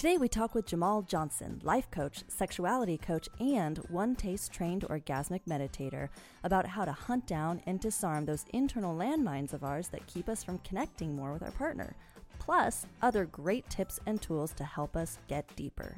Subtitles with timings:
[0.00, 5.42] Today we talk with Jamal Johnson, life coach, sexuality coach, and One Taste trained orgasmic
[5.46, 6.08] meditator
[6.42, 10.42] about how to hunt down and disarm those internal landmines of ours that keep us
[10.42, 11.94] from connecting more with our partner.
[12.38, 15.94] Plus, other great tips and tools to help us get deeper.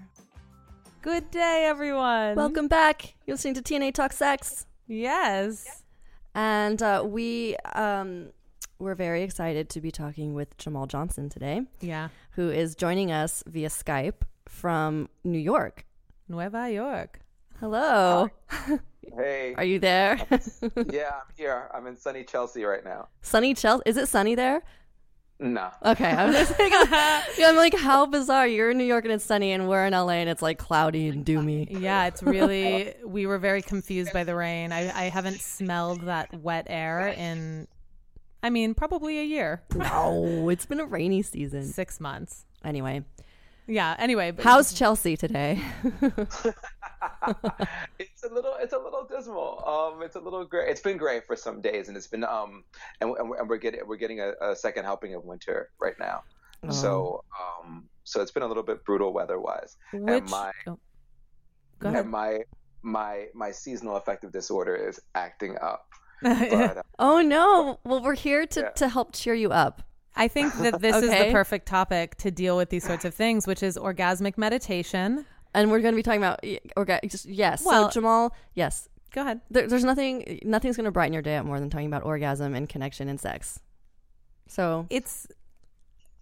[1.01, 2.35] Good day, everyone.
[2.35, 3.15] Welcome back.
[3.25, 4.67] You're listening to T&A Talk Sex.
[4.89, 5.85] Yes.
[6.35, 8.33] And uh, we um,
[8.79, 11.63] we're very excited to be talking with Jamal Johnson today.
[11.81, 12.09] Yeah.
[12.33, 15.87] Who is joining us via Skype from New York.
[16.29, 17.21] Nueva York.
[17.61, 18.29] Hello.
[19.17, 19.55] Hey.
[19.57, 20.17] Are you there?
[20.91, 21.69] yeah, I'm here.
[21.75, 23.09] I'm in sunny Chelsea right now.
[23.21, 23.83] Sunny Chelsea?
[23.85, 24.63] Is it sunny there?
[25.39, 25.71] No.
[25.85, 26.11] Okay.
[26.11, 26.71] I'm just like,
[27.37, 28.47] yeah, I'm like, how bizarre.
[28.47, 31.09] You're in New York and it's sunny, and we're in LA and it's like cloudy
[31.09, 31.81] and doomy.
[31.81, 34.73] Yeah, it's really, we were very confused by the rain.
[34.73, 37.67] I, I haven't smelled that wet air in
[38.43, 39.63] I mean, probably a year.
[39.75, 41.65] No, it's been a rainy season.
[41.65, 42.45] Six months.
[42.65, 43.05] Anyway.
[43.67, 43.95] Yeah.
[43.99, 45.61] Anyway, how's Chelsea today?
[47.99, 49.63] it's a little, it's a little dismal.
[49.65, 50.69] Um, it's a little gray.
[50.69, 52.65] It's been gray for some days, and it's been um,
[53.01, 56.25] and, and we're getting we're getting a, a, second helping of winter right now.
[56.65, 56.71] Oh.
[56.71, 59.77] So um, so it's been a little bit brutal weather wise.
[59.93, 60.79] Which, and my, oh.
[61.79, 62.01] Go ahead.
[62.03, 62.41] And my
[62.83, 65.87] my my seasonal affective disorder is acting up.
[66.53, 67.81] But, uh, oh no!
[67.85, 68.71] Well, we're here to, yeah.
[68.71, 69.83] to help cheer you up.
[70.15, 71.07] I think that this okay.
[71.21, 75.25] is the perfect topic to deal with these sorts of things, which is orgasmic meditation.
[75.55, 76.43] And we're going to be talking about
[76.77, 77.65] orga- yes.
[77.65, 78.89] Well, so Jamal, yes.
[79.13, 79.41] Go ahead.
[79.51, 80.41] There, there's nothing.
[80.45, 83.21] Nothing's going to brighten your day up more than talking about orgasm and connection and
[83.21, 83.61] sex.
[84.49, 85.27] So it's.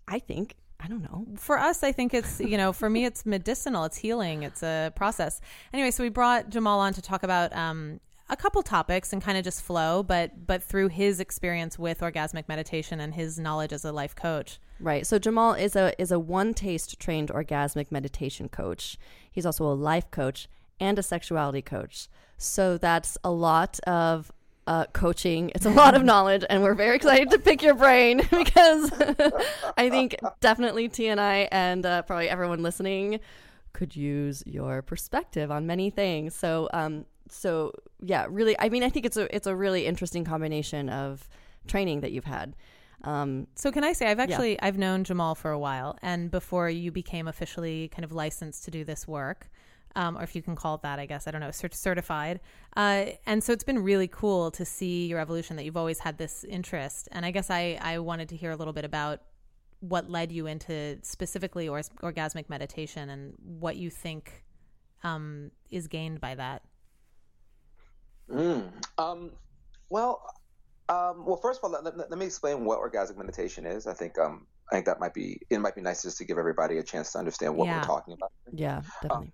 [0.09, 1.27] I think I don't know.
[1.37, 3.85] For us, I think it's, you know, for me, it's medicinal.
[3.85, 4.43] It's healing.
[4.43, 5.41] It's a process.
[5.73, 8.01] Anyway, so we brought Jamal on to talk about um,
[8.31, 12.49] a couple topics and kind of just flow, but but through his experience with orgasmic
[12.49, 14.59] meditation and his knowledge as a life coach.
[14.79, 15.07] Right.
[15.07, 18.97] So Jamal is a is a One Taste trained orgasmic meditation coach.
[19.31, 20.49] He's also a life coach
[20.79, 22.09] and a sexuality coach.
[22.39, 24.33] So that's a lot of
[24.67, 25.51] uh, coaching.
[25.55, 28.93] It's a lot of knowledge, and we're very excited to pick your brain because
[29.77, 33.21] I think definitely T and I and uh, probably everyone listening
[33.73, 36.35] could use your perspective on many things.
[36.35, 40.25] So um, so yeah, really, I mean, I think it's a it's a really interesting
[40.25, 41.29] combination of
[41.67, 42.57] training that you've had.
[43.03, 44.67] Um, so can I say I've actually yeah.
[44.67, 48.71] I've known Jamal for a while, and before you became officially kind of licensed to
[48.71, 49.51] do this work,
[49.97, 52.41] um, or if you can call it that, I guess I don't know, cert- certified.
[52.77, 55.57] Uh, and so it's been really cool to see your evolution.
[55.57, 58.57] That you've always had this interest, and I guess I I wanted to hear a
[58.57, 59.23] little bit about
[59.81, 64.45] what led you into specifically or, orgasmic meditation and what you think
[65.03, 66.63] um, is gained by that.
[68.33, 68.71] Mm.
[68.99, 69.31] Um,
[69.89, 70.23] well,
[70.89, 73.87] um, well, first of all, let, let, let, me explain what orgasmic meditation is.
[73.87, 75.59] I think um, I think that might be it.
[75.59, 77.79] Might be nice just to give everybody a chance to understand what yeah.
[77.79, 78.33] we're talking about.
[78.53, 79.33] Yeah, definitely.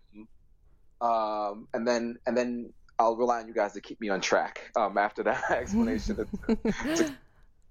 [1.00, 4.20] Um, um, and then and then I'll rely on you guys to keep me on
[4.20, 6.16] track um, after that explanation.
[6.16, 7.14] to, to,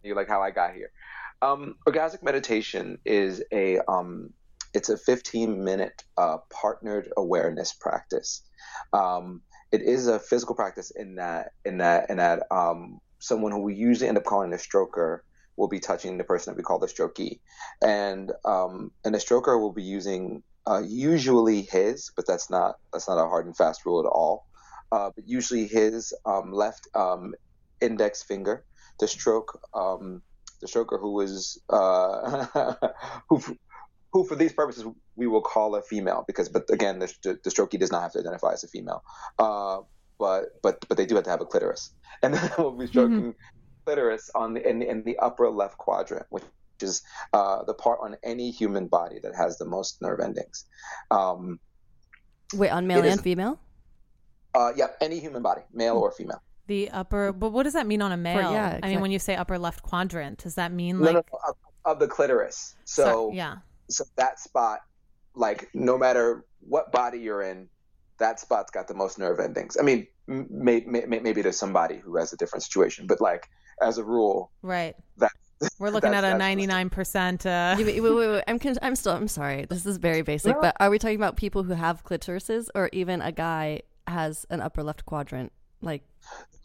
[0.03, 0.91] to, like how I got here.
[1.41, 4.31] Um, orgasmic meditation is a um,
[4.73, 8.41] it's a 15 minute uh, partnered awareness practice.
[8.93, 13.59] Um, it is a physical practice in that in that in that um, someone who
[13.59, 15.19] we usually end up calling a stroker
[15.57, 17.39] will be touching the person that we call the strokee,
[17.83, 23.07] and um, and the stroker will be using uh, usually his, but that's not that's
[23.07, 24.45] not a hard and fast rule at all.
[24.91, 27.33] Uh, but usually his um, left um,
[27.81, 28.63] index finger
[28.99, 30.21] to stroke um,
[30.61, 32.75] the stroker who is uh,
[33.29, 33.41] who
[34.15, 34.85] who for these purposes
[35.17, 37.13] we will call a female because but again the,
[37.43, 39.03] the strokey does not have to identify as a female.
[39.37, 39.79] Uh,
[40.17, 41.91] but but but they do have to have a clitoris.
[42.23, 43.85] And then we'll be stroking mm-hmm.
[43.85, 46.43] clitoris on the in, in, the upper left quadrant which
[46.79, 47.03] is
[47.33, 50.63] uh, the part on any human body that has the most nerve endings.
[51.11, 51.59] Um,
[52.53, 53.59] wait on male and is, female?
[54.53, 56.41] Uh, yeah any human body male or female.
[56.67, 58.37] The upper but what does that mean on a male?
[58.37, 58.89] For, yeah, exactly.
[58.89, 61.55] i mean when you say upper left quadrant does that mean like no, no, of,
[61.83, 62.75] of the clitoris.
[62.85, 63.57] So, so yeah
[63.89, 64.79] so that spot,
[65.35, 67.67] like no matter what body you're in,
[68.17, 69.77] that spot's got the most nerve endings.
[69.79, 73.47] I mean, may, may, maybe there's somebody who has a different situation, but like
[73.81, 74.95] as a rule, right?
[75.17, 75.31] That
[75.79, 77.45] We're looking at a ninety nine percent.
[77.45, 78.43] Uh, wait, wait, wait, wait.
[78.47, 79.65] I'm con- I'm still I'm sorry.
[79.65, 80.61] This is very basic, no.
[80.61, 84.61] but are we talking about people who have clitorises, or even a guy has an
[84.61, 85.51] upper left quadrant?
[85.81, 86.03] Like,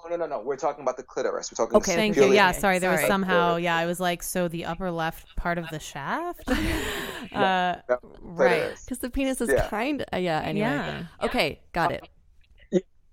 [0.05, 0.43] no, no, no, no.
[0.43, 1.53] We're talking about the clitoris.
[1.53, 1.77] We're talking.
[1.77, 2.33] Okay, thank you.
[2.33, 2.79] Yeah, sorry.
[2.79, 3.03] There sorry.
[3.03, 3.57] was somehow.
[3.57, 6.49] Yeah, I was like, so the upper left part of the shaft.
[7.33, 7.77] uh,
[8.21, 8.75] right.
[8.85, 9.69] Because the penis is yeah.
[9.69, 10.05] kind.
[10.13, 10.41] Uh, yeah.
[10.41, 10.67] Anyway.
[10.67, 11.05] Yeah.
[11.23, 12.09] Okay, got it.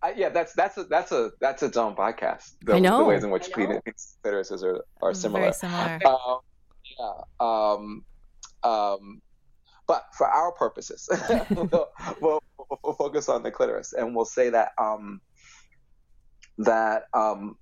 [0.04, 2.54] Uh, yeah, that's that's a that's a that's its own podcast.
[2.62, 3.82] The, I know the ways in which penis
[4.24, 5.42] clitorises are are similar.
[5.42, 6.00] Very similar.
[6.06, 6.40] Um,
[7.00, 7.14] yeah.
[7.40, 8.06] Um,
[8.64, 9.22] um,
[9.88, 11.10] but for our purposes,
[11.50, 11.90] we'll,
[12.22, 12.44] we'll,
[12.84, 15.22] we'll, focus on the clitoris, and we'll say that um,
[16.60, 17.58] that um,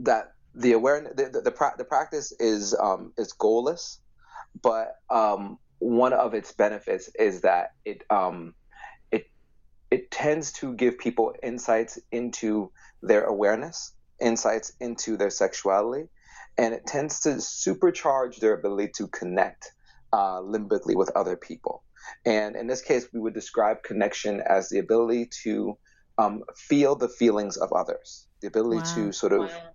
[0.00, 3.98] that the awareness, the the, the, pra- the practice is um, is goalless,
[4.62, 8.54] but um, one of its benefits is that it um,
[9.10, 9.26] it
[9.90, 12.70] it tends to give people insights into
[13.02, 16.08] their awareness, insights into their sexuality,
[16.58, 19.72] and it tends to supercharge their ability to connect
[20.12, 21.82] uh, limbically with other people.
[22.24, 25.78] And in this case, we would describe connection as the ability to
[26.18, 28.94] um, feel the feelings of others, the ability wow.
[28.94, 29.70] to sort of, wow.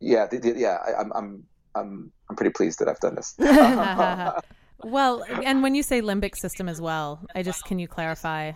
[0.00, 0.78] yeah, the, the, yeah.
[0.86, 1.44] I, am I'm,
[1.74, 3.34] I'm, I'm pretty pleased that I've done this.
[4.82, 8.52] well, and when you say limbic system as well, I just can you clarify?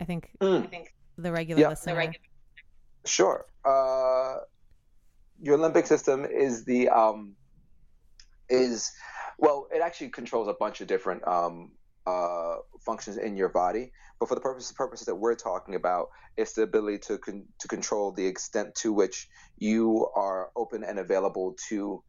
[0.00, 0.68] I think, mm.
[1.18, 1.68] The regular yeah.
[1.68, 1.94] listener.
[1.94, 2.14] The regu-
[3.04, 3.46] sure.
[3.64, 4.38] Uh,
[5.40, 7.34] your limbic system is the um,
[8.48, 8.90] is
[9.38, 11.72] well, it actually controls a bunch of different um,
[12.06, 13.92] uh, functions in your body.
[14.18, 17.68] But for the purposes purposes that we're talking about, it's the ability to con- to
[17.68, 19.28] control the extent to which
[19.58, 22.02] you are open and available to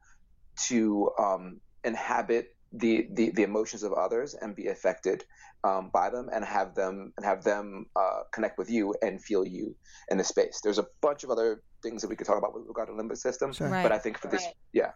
[0.68, 5.24] to um, inhabit the, the the emotions of others and be affected
[5.64, 9.46] um, by them and have them and have them uh, connect with you and feel
[9.46, 9.76] you
[10.10, 10.60] in the space.
[10.64, 13.18] There's a bunch of other things that we could talk about with regard to limbic
[13.18, 13.70] system, sure.
[13.70, 13.84] right.
[13.84, 14.54] but I think for this, right.
[14.74, 14.92] yeah,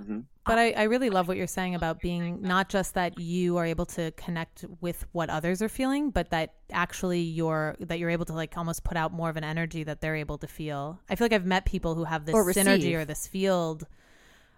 [0.00, 0.20] Mm-hmm.
[0.44, 3.64] But I, I, really love what you're saying about being not just that you are
[3.64, 8.24] able to connect with what others are feeling, but that actually you're that you're able
[8.26, 11.00] to like almost put out more of an energy that they're able to feel.
[11.08, 13.86] I feel like I've met people who have this or synergy or this field.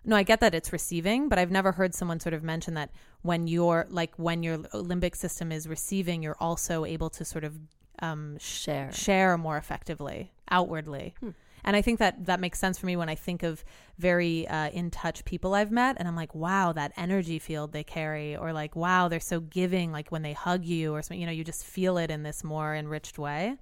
[0.05, 2.91] No, I get that it's receiving, but I've never heard someone sort of mention that
[3.23, 7.59] when you're like when your limbic system is receiving, you're also able to sort of
[8.01, 11.15] um, share share more effectively outwardly.
[11.21, 11.31] Hmm.
[11.67, 13.65] And I think that that makes sense for me when I think of
[13.99, 15.97] very uh, in touch people I've met.
[15.99, 19.91] And I'm like, wow, that energy field they carry, or like, wow, they're so giving,
[19.91, 22.45] like when they hug you or something, you know, you just feel it in this
[22.45, 23.57] more enriched way.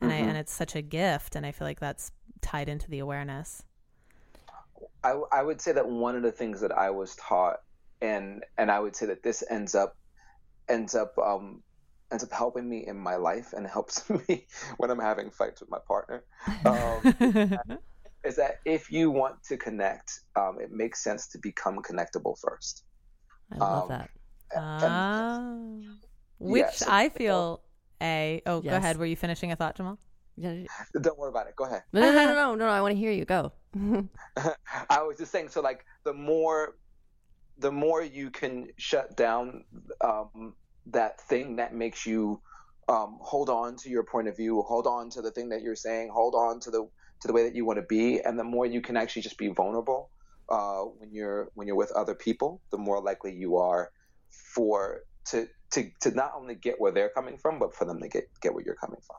[0.00, 0.24] And, mm-hmm.
[0.24, 1.34] I, and it's such a gift.
[1.34, 3.62] And I feel like that's tied into the awareness.
[5.02, 7.62] I, I would say that one of the things that I was taught,
[8.02, 9.96] and and I would say that this ends up
[10.68, 11.62] ends up um,
[12.10, 14.46] ends up helping me in my life and helps me
[14.78, 16.24] when I'm having fights with my partner.
[16.64, 17.78] Um,
[18.24, 22.84] is that if you want to connect, um, it makes sense to become connectable first.
[23.52, 24.10] I love um, that.
[24.56, 25.40] Uh,
[26.38, 27.62] which yeah, so, I feel
[28.00, 28.42] a.
[28.46, 28.70] Oh, yes.
[28.70, 28.96] go ahead.
[28.96, 29.98] Were you finishing a thought, Jamal?
[30.40, 31.56] Don't worry about it.
[31.56, 31.82] Go ahead.
[31.92, 32.54] No, no, no, no, no.
[32.54, 33.24] no I want to hear you.
[33.24, 33.52] Go.
[34.88, 35.48] I was just saying.
[35.50, 36.76] So, like, the more,
[37.58, 39.64] the more you can shut down
[40.00, 40.54] um,
[40.86, 42.40] that thing that makes you
[42.88, 45.76] um, hold on to your point of view, hold on to the thing that you're
[45.76, 46.88] saying, hold on to the
[47.20, 49.36] to the way that you want to be, and the more you can actually just
[49.36, 50.10] be vulnerable
[50.48, 53.90] uh, when you're when you're with other people, the more likely you are
[54.30, 58.08] for to to to not only get where they're coming from, but for them to
[58.08, 59.16] get get where you're coming from.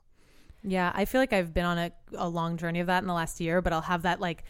[0.63, 3.13] Yeah, I feel like I've been on a, a long journey of that in the
[3.13, 4.43] last year, but I'll have that like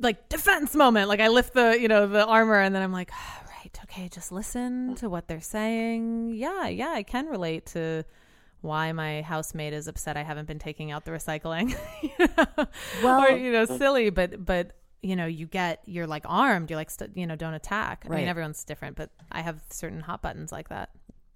[0.00, 1.08] like defense moment.
[1.08, 3.10] Like I lift the you know the armor, and then I'm like,
[3.62, 4.98] right, okay, just listen mm.
[4.98, 6.34] to what they're saying.
[6.34, 8.04] Yeah, yeah, I can relate to
[8.60, 11.76] why my housemate is upset I haven't been taking out the recycling.
[13.02, 16.70] Well, or, you know, silly, but but you know, you get you're like armed.
[16.70, 18.04] You're like, st- you know, don't attack.
[18.06, 18.16] Right.
[18.16, 20.90] I mean, everyone's different, but I have certain hot buttons like that.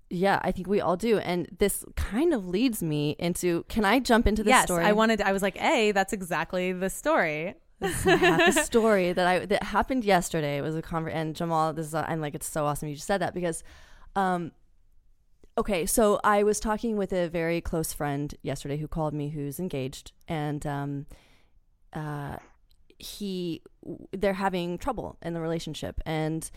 [0.08, 1.18] Yeah, I think we all do.
[1.18, 4.84] And this kind of leads me into can I jump into this yes, story?
[4.84, 7.54] I wanted I was like, A, that's exactly the story.
[7.80, 10.56] This is a story that I that happened yesterday.
[10.58, 11.72] It was a conver- and Jamal.
[11.72, 13.62] This is I'm like it's so awesome you just said that because,
[14.14, 14.52] um,
[15.58, 19.58] okay, so I was talking with a very close friend yesterday who called me who's
[19.60, 21.06] engaged and um,
[21.92, 22.36] uh,
[22.98, 23.62] he
[24.12, 26.50] they're having trouble in the relationship and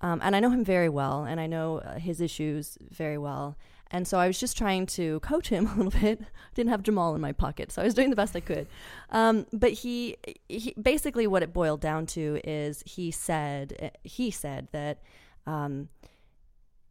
[0.00, 3.56] um, and I know him very well and I know his issues very well
[3.90, 6.20] and so I was just trying to coach him a little bit.
[6.54, 8.66] Didn't have Jamal in my pocket, so I was doing the best I could.
[9.10, 10.16] Um, but he,
[10.48, 14.98] he, basically, what it boiled down to is he said he said that,
[15.46, 15.88] um,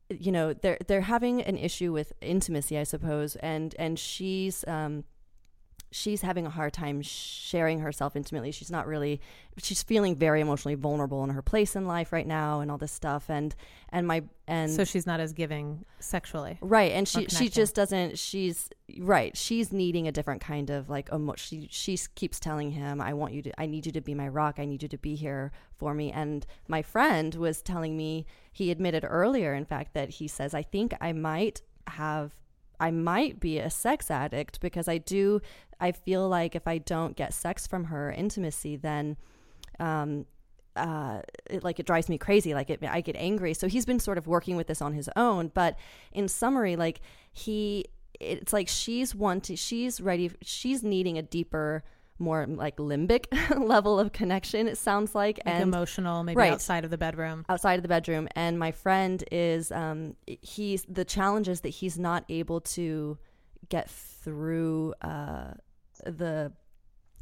[0.10, 5.04] you know, they're they're having an issue with intimacy, I suppose, and and she's um,
[5.91, 8.51] she's having a hard time sharing herself intimately.
[8.51, 9.22] She's not really
[9.58, 12.91] she's feeling very emotionally vulnerable in her place in life right now and all this
[12.91, 13.56] stuff and
[13.89, 16.58] and my and so she's not as giving sexually.
[16.62, 16.91] Right.
[16.91, 19.36] And she she just doesn't she's right.
[19.36, 23.34] She's needing a different kind of like emo- she she keeps telling him I want
[23.34, 24.56] you to I need you to be my rock.
[24.58, 28.72] I need you to be here for me and my friend was telling me he
[28.72, 32.34] admitted earlier in fact that he says I think I might have
[32.79, 35.41] I might be a sex addict because I do
[35.79, 39.17] I feel like if I don't get sex from her intimacy then
[39.79, 40.25] um
[40.77, 42.53] uh, it, like it drives me crazy.
[42.53, 43.53] Like it, I get angry.
[43.53, 45.51] So he's been sort of working with this on his own.
[45.53, 45.77] But
[46.12, 47.01] in summary like
[47.34, 47.86] he
[48.19, 51.84] it's like she's wanting she's ready she's needing a deeper
[52.19, 53.25] more like limbic
[53.67, 57.46] level of connection it sounds like, like and emotional maybe right, outside of the bedroom.
[57.48, 58.27] Outside of the bedroom.
[58.36, 63.17] And my friend is um he's the challenge is that he's not able to
[63.69, 65.51] get through uh
[66.06, 66.51] the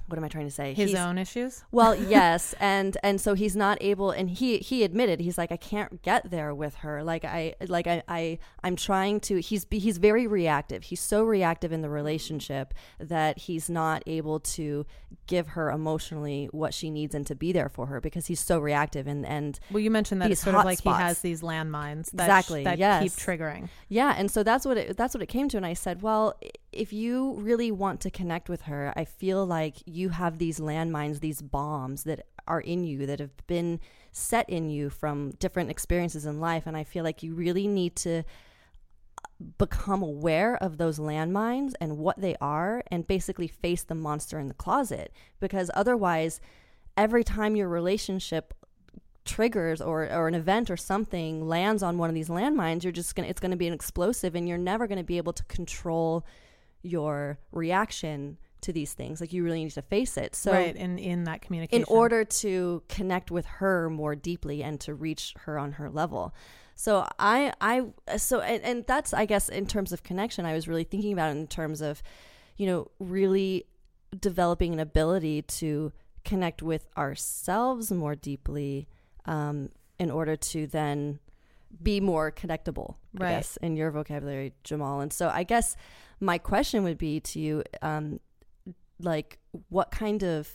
[0.08, 0.74] what am I trying to say?
[0.74, 1.64] His he's, own issues.
[1.72, 5.58] Well, yes, and and so he's not able, and he he admitted he's like I
[5.58, 7.04] can't get there with her.
[7.04, 9.40] Like I like I, I I'm trying to.
[9.40, 10.84] He's he's very reactive.
[10.84, 14.86] He's so reactive in the relationship that he's not able to
[15.28, 18.60] give her emotionally what she needs and to be there for her because he's so
[18.60, 19.60] reactive and and.
[19.72, 20.98] Well, you mentioned that it's sort of like spots.
[20.98, 23.04] he has these landmines that exactly sh- that yes.
[23.04, 23.70] keep triggering.
[23.90, 26.38] Yeah, and so that's what it that's what it came to, and I said, well,
[26.76, 31.20] if you really want to connect with her, I feel like you have these landmines,
[31.20, 33.80] these bombs that are in you that have been
[34.12, 36.64] set in you from different experiences in life.
[36.66, 38.24] And I feel like you really need to uh,
[39.58, 44.48] become aware of those landmines and what they are and basically face the monster in
[44.48, 46.40] the closet because otherwise
[46.96, 48.54] every time your relationship
[49.26, 53.16] triggers or, or an event or something lands on one of these landmines you're just
[53.16, 56.24] gonna it's gonna be an explosive and you're never gonna be able to control
[56.84, 59.22] your reaction to these things.
[59.22, 60.36] Like you really need to face it.
[60.36, 64.80] So right in in that communication, in order to connect with her more deeply and
[64.82, 66.34] to reach her on her level.
[66.76, 67.84] So I I
[68.18, 71.36] so and, and that's I guess in terms of connection, I was really thinking about
[71.36, 72.04] it in terms of,
[72.58, 73.66] you know, really
[74.20, 75.92] developing an ability to
[76.24, 78.88] connect with ourselves more deeply
[79.26, 79.70] um,
[80.00, 81.20] in order to then
[81.82, 83.28] be more connectable, right.
[83.28, 85.02] I guess, in your vocabulary, Jamal.
[85.02, 85.76] And so I guess
[86.20, 88.20] my question would be to you, um,
[89.00, 90.50] like, what kind of,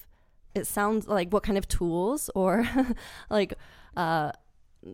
[0.55, 2.69] it sounds like what kind of tools or
[3.31, 3.55] like,
[3.97, 4.33] uh,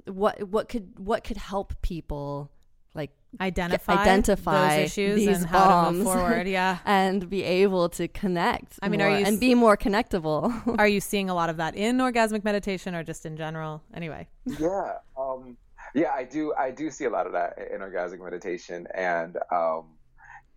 [0.06, 2.50] what, what could, what could help people
[2.96, 3.10] like
[3.40, 6.48] identify identify those issues these and bombs how to move forward.
[6.48, 8.78] Yeah, and be able to connect.
[8.82, 10.74] I mean, more are you and be more connectable?
[10.78, 13.82] are you seeing a lot of that in orgasmic meditation or just in general?
[13.94, 14.26] Anyway.
[14.58, 14.94] Yeah.
[15.16, 15.56] Um,
[15.94, 16.52] yeah, I do.
[16.58, 19.84] I do see a lot of that in orgasmic meditation, and um,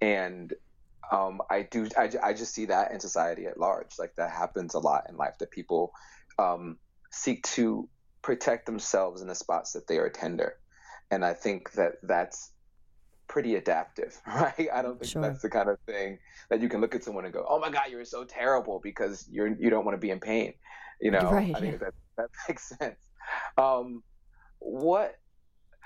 [0.02, 0.54] and
[1.12, 1.88] um, I do.
[1.98, 3.98] I, I just see that in society at large.
[3.98, 5.38] Like that happens a lot in life.
[5.40, 5.92] That people
[6.38, 6.78] um,
[7.12, 7.90] seek to
[8.22, 10.56] protect themselves in the spots that they are tender,
[11.10, 12.52] and I think that that's
[13.28, 14.68] pretty adaptive, right?
[14.74, 15.22] I don't think sure.
[15.22, 17.70] that's the kind of thing that you can look at someone and go, "Oh my
[17.72, 20.54] God, you're so terrible," because you're you don't want to be in pain.
[21.02, 23.00] You know, right, I think that that makes sense.
[23.58, 24.04] Um,
[24.60, 25.16] what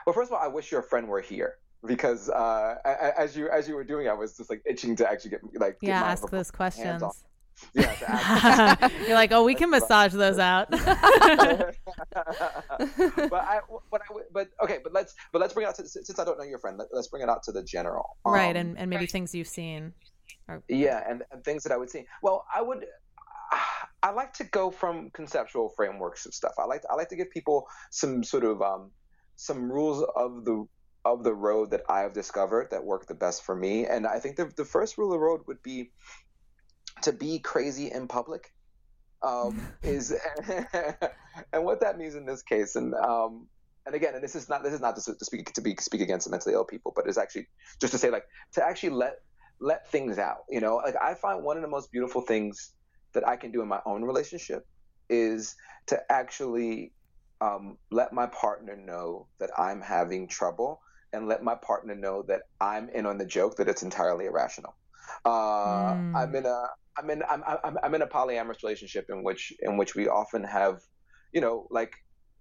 [0.05, 2.75] well, first of all, I wish your friend were here because uh,
[3.17, 5.77] as you as you were doing, I was just like itching to actually get like
[5.81, 7.03] yeah, get ask those questions.
[7.75, 10.71] Yeah, you're like, oh, we can massage those out.
[10.71, 10.81] but
[12.15, 13.59] I,
[13.91, 16.39] but I, but okay, but let's, but let's bring it out to, since I don't
[16.39, 18.55] know your friend, let, us bring it out to the general, right?
[18.55, 19.11] Um, and and maybe right.
[19.11, 19.93] things you've seen,
[20.47, 20.63] or...
[20.67, 22.05] yeah, and, and things that I would see.
[22.23, 22.85] Well, I would,
[24.01, 26.53] I like to go from conceptual frameworks of stuff.
[26.57, 28.89] I like, to, I like to give people some sort of um,
[29.35, 30.67] some rules of the
[31.05, 33.85] of the road that I have discovered that work the best for me.
[33.85, 35.91] And I think the the first rule of the road would be
[37.01, 38.53] to be crazy in public.
[39.21, 40.13] Um, is
[41.53, 43.47] and what that means in this case, and um,
[43.85, 46.01] and again, and this is not this is not to, to speak to be speak
[46.01, 47.47] against mentally ill people, but it's actually
[47.79, 49.15] just to say like to actually let
[49.59, 50.43] let things out.
[50.49, 52.73] You know, like I find one of the most beautiful things
[53.13, 54.65] that I can do in my own relationship
[55.09, 55.55] is
[55.87, 56.93] to actually
[57.41, 60.81] um, let my partner know that I'm having trouble
[61.13, 64.75] and let my partner know that I'm in on the joke that it's entirely irrational.
[65.23, 66.15] Uh, mm.
[66.15, 66.65] I'm in a
[66.97, 70.43] I'm in I'm, I'm I'm in a polyamorous relationship in which in which we often
[70.43, 70.81] have,
[71.31, 71.93] you know, like,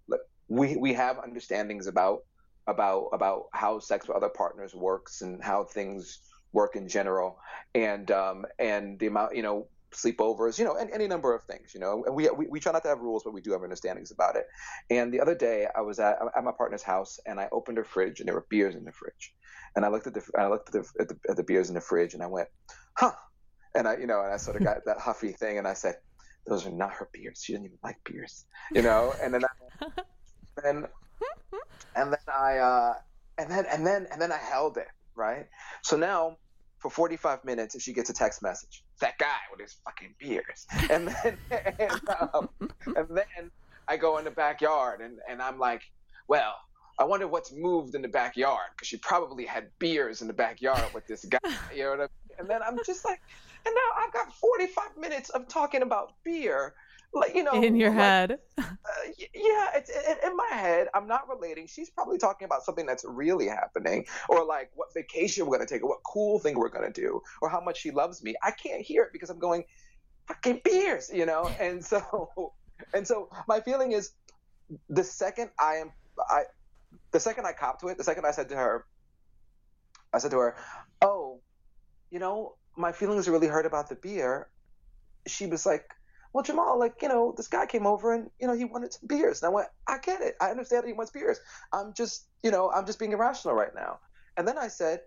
[0.09, 2.21] like we we have understandings about
[2.67, 6.21] about about how sex with other partners works and how things
[6.53, 7.39] work in general,
[7.75, 11.73] and um and the amount you know sleepovers, you know, and any number of things,
[11.75, 12.05] you know.
[12.07, 14.37] And we, we, we try not to have rules, but we do have understandings about
[14.37, 14.45] it.
[14.91, 17.85] And the other day, I was at, at my partner's house, and I opened her
[17.85, 19.35] fridge, and there were beers in the fridge.
[19.75, 21.75] And I looked at the I looked at the, at the, at the beers in
[21.75, 22.49] the fridge, and I went,
[22.97, 23.13] "Huh,
[23.75, 25.97] and I, you know, and I sort of got that huffy thing, and I said,
[26.47, 27.43] "Those are not her beers.
[27.43, 29.15] She doesn't even like beers," you know.
[29.23, 29.87] And then, I,
[30.65, 30.87] and
[31.97, 32.95] and then I, uh,
[33.39, 35.47] and then and then and then I held it right.
[35.83, 36.37] So now,
[36.79, 38.85] for 45 minutes, if she gets a text message.
[39.03, 41.37] That guy with his fucking beers, and then
[41.79, 42.01] and,
[42.33, 42.49] um,
[42.97, 43.51] and then
[43.87, 45.83] I go in the backyard, and and I'm like,
[46.29, 46.55] well.
[46.99, 50.85] I wonder what's moved in the backyard because she probably had beers in the backyard
[50.93, 51.39] with this guy.
[51.75, 52.39] You know what I mean?
[52.39, 53.19] And then I'm just like,
[53.65, 56.75] and now I've got 45 minutes of talking about beer.
[57.15, 58.39] Like, you know, in your like, head.
[58.85, 60.89] Uh, yeah, it's in, in my head.
[60.93, 61.67] I'm not relating.
[61.69, 65.83] She's probably talking about something that's really happening, or like what vacation we're gonna take,
[65.83, 68.35] or what cool thing we're gonna do, or how much she loves me.
[68.43, 69.65] I can't hear it because I'm going
[70.27, 71.51] fucking beers, you know.
[71.61, 72.53] And so,
[72.93, 74.13] and so my feeling is,
[74.89, 75.93] the second I am,
[76.29, 76.43] I,
[77.13, 78.85] the second I cop to it, the second I said to her,
[80.13, 80.57] I said to her,
[81.01, 81.41] "Oh,
[82.11, 84.49] you know, my feelings are really hurt about the beer.
[85.27, 85.85] She was like,
[86.33, 89.07] well, Jamal, like, you know, this guy came over and, you know, he wanted some
[89.07, 89.43] beers.
[89.43, 90.35] And I went, I get it.
[90.41, 91.39] I understand that he wants beers.
[91.73, 93.99] I'm just, you know, I'm just being irrational right now.
[94.37, 95.01] And then I said,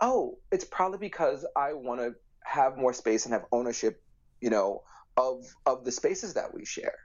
[0.00, 4.02] oh, it's probably because I want to have more space and have ownership,
[4.40, 4.82] you know,
[5.16, 6.98] of of the spaces that we share,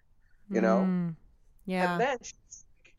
[0.50, 0.86] you know?
[0.88, 1.16] Mm,
[1.66, 1.94] yeah.
[1.94, 2.34] And then, she,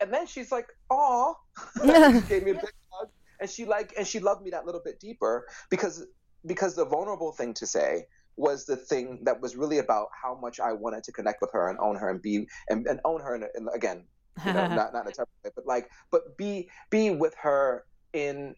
[0.01, 1.37] and then she's like, oh,
[1.75, 3.09] she gave me a big hug.
[3.39, 6.05] And she like, and she loved me that little bit deeper because
[6.45, 8.05] because the vulnerable thing to say
[8.37, 11.69] was the thing that was really about how much I wanted to connect with her
[11.69, 14.03] and own her and be and, and own her and, again,
[14.45, 17.85] you know, not not in a of way, but like but be be with her
[18.13, 18.55] in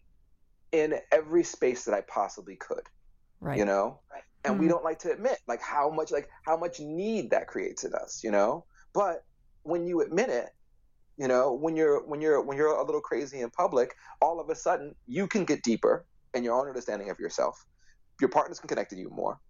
[0.72, 2.82] in every space that I possibly could.
[3.40, 3.56] Right.
[3.56, 4.00] You know?
[4.44, 4.62] And mm-hmm.
[4.62, 7.94] we don't like to admit like how much like how much need that creates in
[7.94, 8.64] us, you know?
[8.92, 9.24] But
[9.62, 10.48] when you admit it,
[11.16, 14.50] you know, when you're when you're when you're a little crazy in public, all of
[14.50, 16.04] a sudden you can get deeper
[16.34, 17.64] in your own understanding of yourself
[18.20, 19.40] your partners can connect to you more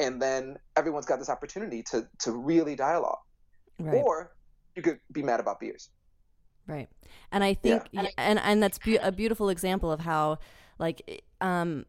[0.00, 3.18] and then everyone's got this opportunity to to really dialogue
[3.78, 3.94] right.
[3.94, 4.32] or
[4.74, 5.90] you could be mad about beers
[6.66, 6.88] right
[7.30, 8.06] and i think yeah.
[8.16, 10.38] and and that's be- a beautiful example of how
[10.78, 11.84] like um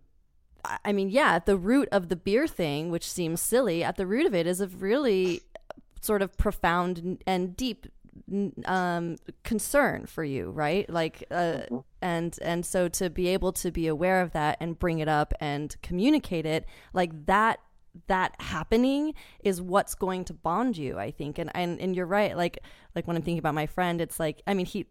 [0.86, 4.06] i mean yeah at the root of the beer thing which seems silly at the
[4.06, 5.42] root of it is a really
[6.02, 7.88] sort of profound and deep
[8.66, 10.90] um, concern for you, right?
[10.90, 11.78] Like, uh, mm-hmm.
[12.02, 15.34] and and so to be able to be aware of that and bring it up
[15.40, 17.60] and communicate it, like that
[18.08, 22.38] that happening is what's going to bond you i think and and, and you're right
[22.38, 22.60] like
[22.96, 24.86] like when i'm thinking about my friend it's like i mean he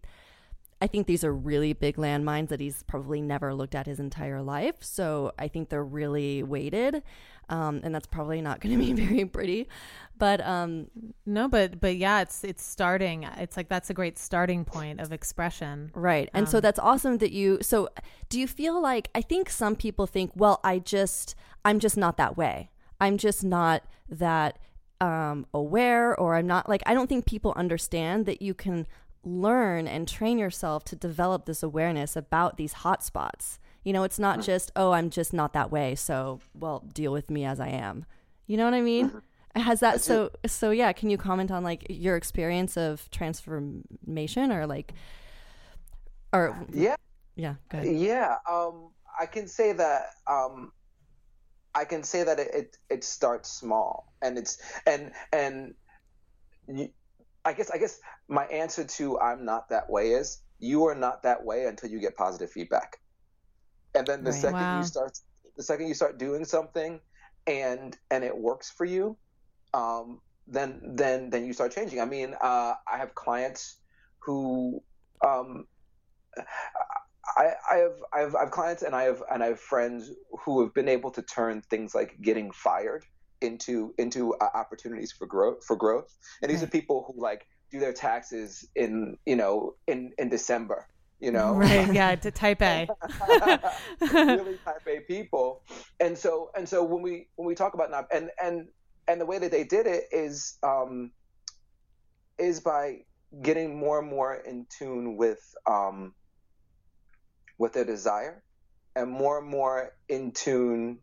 [0.83, 4.41] I think these are really big landmines that he's probably never looked at his entire
[4.41, 4.77] life.
[4.81, 7.03] So I think they're really weighted.
[7.51, 9.69] Um, and that's probably not going to be very pretty.
[10.17, 10.87] But um,
[11.27, 13.25] no, but but yeah, it's it's starting.
[13.37, 16.31] It's like that's a great starting point of expression, right?
[16.33, 17.59] And um, so that's awesome that you.
[17.63, 17.89] So
[18.29, 21.35] do you feel like I think some people think, well, I just
[21.65, 22.71] I'm just not that way.
[23.01, 24.59] I'm just not that
[25.01, 28.87] um, aware, or I'm not like I don't think people understand that you can
[29.25, 33.59] learn and train yourself to develop this awareness about these hotspots.
[33.85, 34.47] You know, it's not mm-hmm.
[34.47, 38.05] just, oh, I'm just not that way, so well, deal with me as I am.
[38.47, 39.09] You know what I mean?
[39.09, 39.19] Mm-hmm.
[39.61, 44.65] Has that so so yeah, can you comment on like your experience of transformation or
[44.65, 44.95] like
[46.33, 46.95] or Yeah.
[47.35, 50.73] Yeah, Yeah, um I can say that um
[51.81, 55.75] I can say that it, it, it starts small and it's and and
[56.69, 56.91] you,
[57.43, 61.23] I guess I guess my answer to I'm not that way is you are not
[61.23, 62.99] that way until you get positive feedback.
[63.95, 64.41] And then the right.
[64.41, 64.79] second wow.
[64.79, 65.19] you start
[65.57, 67.01] the second you start doing something
[67.47, 69.17] and and it works for you,
[69.73, 71.99] um, then then then you start changing.
[71.99, 73.81] I mean, uh, I have clients
[74.19, 74.83] who
[75.27, 75.65] um,
[77.37, 80.11] I, I have I have I have clients and I have and I have friends
[80.45, 83.05] who have been able to turn things like getting fired
[83.41, 86.17] into into uh, opportunities for growth for growth.
[86.43, 86.69] And these right.
[86.69, 90.87] are people who like do their taxes in you know in in December.
[91.21, 91.87] You know, right?
[91.93, 92.89] Yeah, to type A.
[94.01, 95.63] really type A people,
[96.01, 98.69] and so and so when we when we talk about not and and
[99.07, 101.13] and the way that they did it is um
[102.39, 103.01] is by
[103.43, 106.15] getting more and more in tune with um
[107.61, 108.43] with their desire
[108.97, 110.99] and more and more in tune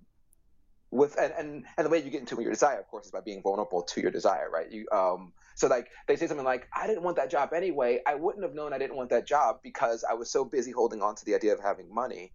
[0.90, 3.22] with and, and and the way you get into your desire of course is by
[3.22, 4.72] being vulnerable to your desire right?
[4.72, 8.02] You um so like they say something like i didn't want that job anyway.
[8.06, 11.02] I wouldn't have known i didn't want that job because i was so busy holding
[11.02, 12.34] on to the idea of having money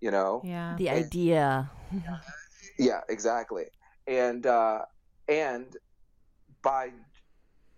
[0.00, 0.42] you know?
[0.44, 0.74] Yeah.
[0.76, 1.70] The and, idea.
[2.78, 3.64] Yeah exactly.
[4.06, 4.80] And uh
[5.28, 5.76] and
[6.62, 6.90] by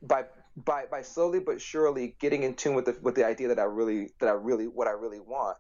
[0.01, 0.25] by
[0.57, 3.65] by by slowly but surely getting in tune with the with the idea that i
[3.65, 5.57] really that i really what i really want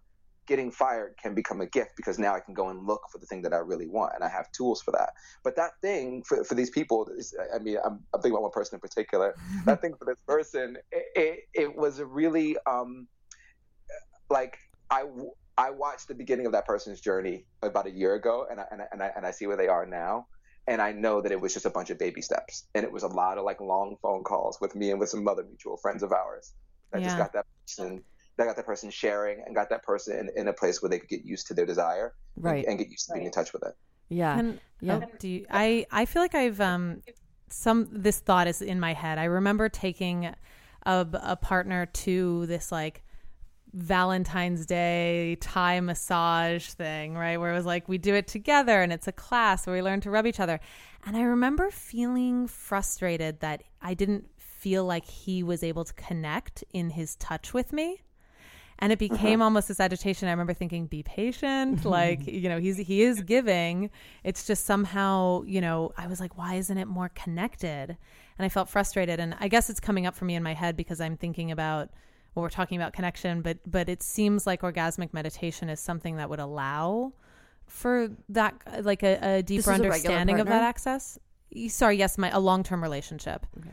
[0.47, 3.27] getting fired can become a gift because now I can go and look for the
[3.27, 5.15] thing that I really want and I have tools for that.
[5.43, 8.51] But that thing for, for these people, is, I mean, I'm, I'm, thinking about one
[8.51, 9.35] person in particular.
[9.65, 13.07] that thing for this person, it, it, it was a really um,
[14.31, 14.59] like
[14.91, 15.05] I.
[15.57, 18.83] I watched the beginning of that person's journey about a year ago, and I, and
[18.83, 20.27] I, and I, and I see where they are now
[20.67, 23.03] and I know that it was just a bunch of baby steps, and it was
[23.03, 26.03] a lot of like long phone calls with me and with some other mutual friends
[26.03, 26.55] of ours
[26.91, 27.07] that yeah.
[27.07, 28.03] just got that person
[28.37, 30.99] that got that person sharing and got that person in, in a place where they
[30.99, 32.65] could get used to their desire right.
[32.65, 33.75] and, and get used to being in touch with it.
[34.09, 34.39] Yeah.
[34.39, 35.01] And, yeah.
[35.03, 37.01] oh, do you, i i feel like i've um
[37.55, 39.19] some this thought is in my head.
[39.19, 40.27] I remember taking
[40.85, 43.03] a, a partner to this like
[43.73, 47.39] Valentine's Day Thai massage thing, right?
[47.39, 50.01] Where it was like we do it together and it's a class where we learn
[50.03, 50.61] to rub each other.
[51.07, 56.65] And I remember feeling frustrated that I didn't feel like he was able to connect
[56.73, 58.03] in his touch with me
[58.79, 59.45] and it became uh-huh.
[59.45, 60.29] almost this agitation.
[60.29, 63.91] I remember thinking, "Be patient." like you know, he's he is giving.
[64.23, 67.97] It's just somehow you know, I was like, "Why isn't it more connected?"
[68.39, 69.21] And I felt frustrated.
[69.21, 71.91] And I guess it's coming up for me in my head because I'm thinking about
[72.35, 76.29] well, we're talking about connection, but but it seems like orgasmic meditation is something that
[76.29, 77.13] would allow
[77.67, 81.19] for that like a, a deeper understanding a of that access.
[81.69, 83.47] Sorry, yes, my a long term relationship.
[83.59, 83.71] Okay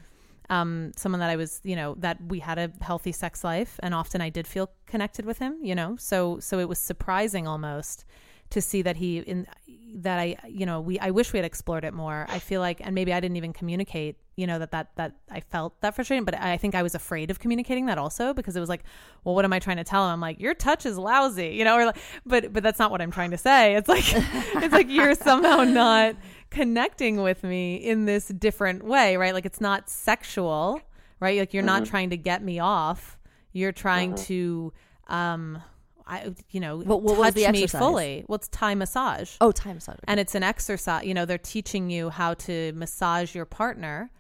[0.52, 3.96] um, someone that I was, you know, that we had a healthy sex life, and
[3.96, 5.96] often I did feel connected with him, you know.
[5.98, 8.06] So so it was surprising almost
[8.50, 9.48] to see that he in
[9.96, 12.26] that I you know we I wish we had explored it more.
[12.30, 15.40] I feel like and maybe I didn't even communicate you know that that that I
[15.40, 18.60] felt that frustrating, but I think I was afraid of communicating that also because it
[18.60, 18.84] was like,
[19.24, 20.12] well, what am I trying to tell him?
[20.12, 23.02] I'm like, your touch is lousy, you know, or like, but but that's not what
[23.02, 23.76] I'm trying to say.
[23.76, 26.16] It's like it's like you're somehow not
[26.52, 29.34] connecting with me in this different way, right?
[29.34, 30.82] Like it's not sexual,
[31.20, 31.40] right?
[31.40, 31.68] Like you're mm-hmm.
[31.68, 33.18] not trying to get me off.
[33.54, 34.26] You're trying mm-hmm.
[34.26, 34.74] to
[35.08, 35.64] um
[36.06, 37.80] I, you know, what, what touch me exercise?
[37.80, 38.26] fully.
[38.28, 39.36] Well, it's Thai massage.
[39.40, 39.96] Oh, Thai massage.
[39.96, 40.04] Okay.
[40.08, 41.06] And it's an exercise.
[41.06, 44.12] You know, they're teaching you how to massage your partner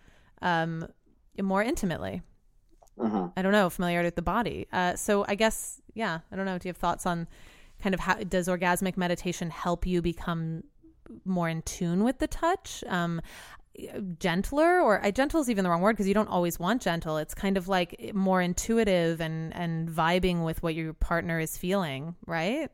[0.41, 0.87] um,
[1.41, 2.21] more intimately.
[2.97, 3.25] Mm-hmm.
[3.35, 4.67] I don't know, familiarity with the body.
[4.71, 6.57] Uh, so I guess, yeah, I don't know.
[6.57, 7.27] Do you have thoughts on
[7.81, 10.63] kind of how does orgasmic meditation help you become
[11.25, 12.83] more in tune with the touch?
[12.87, 13.21] Um,
[14.19, 17.17] gentler or I gentle is even the wrong word because you don't always want gentle.
[17.17, 22.15] It's kind of like more intuitive and and vibing with what your partner is feeling,
[22.25, 22.69] right?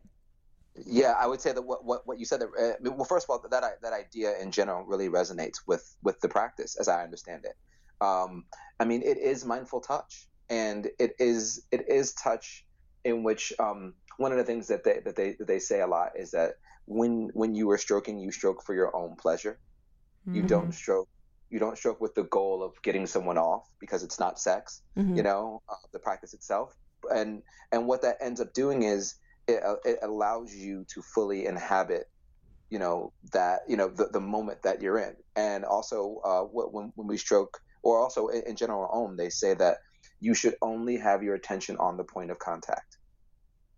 [0.86, 2.42] Yeah, I would say that what what, what you said.
[2.42, 6.20] That, uh, well, first of all, that that idea in general really resonates with with
[6.22, 7.56] the practice as I understand it.
[8.02, 8.46] Um,
[8.80, 12.66] I mean, it is mindful touch, and it is it is touch
[13.04, 15.88] in which um, one of the things that they that they that they say a
[15.88, 16.56] lot is that
[16.88, 19.60] when when you are stroking, you stroke for your own pleasure.
[20.28, 20.36] Mm-hmm.
[20.36, 21.10] You don't stroke.
[21.50, 24.82] You don't stroke with the goal of getting someone off because it's not sex.
[24.98, 25.16] Mm-hmm.
[25.16, 26.76] You know, uh, the practice itself,
[27.14, 29.16] and and what that ends up doing is
[29.48, 32.10] it, uh, it allows you to fully inhabit
[32.70, 36.92] you know that you know the, the moment that you're in and also uh, when,
[36.96, 39.78] when we stroke or also in, in general om they say that
[40.20, 42.98] you should only have your attention on the point of contact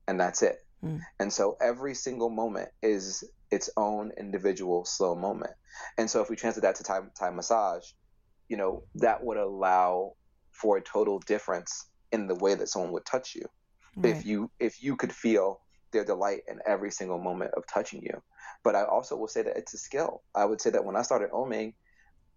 [0.07, 0.99] and that's it mm.
[1.19, 5.53] and so every single moment is its own individual slow moment
[5.97, 7.85] and so if we translate that to time time massage
[8.47, 10.13] you know that would allow
[10.51, 13.45] for a total difference in the way that someone would touch you
[13.95, 14.15] right.
[14.15, 15.61] if you if you could feel
[15.91, 18.21] their delight in every single moment of touching you
[18.63, 21.01] but i also will say that it's a skill i would say that when i
[21.01, 21.73] started oming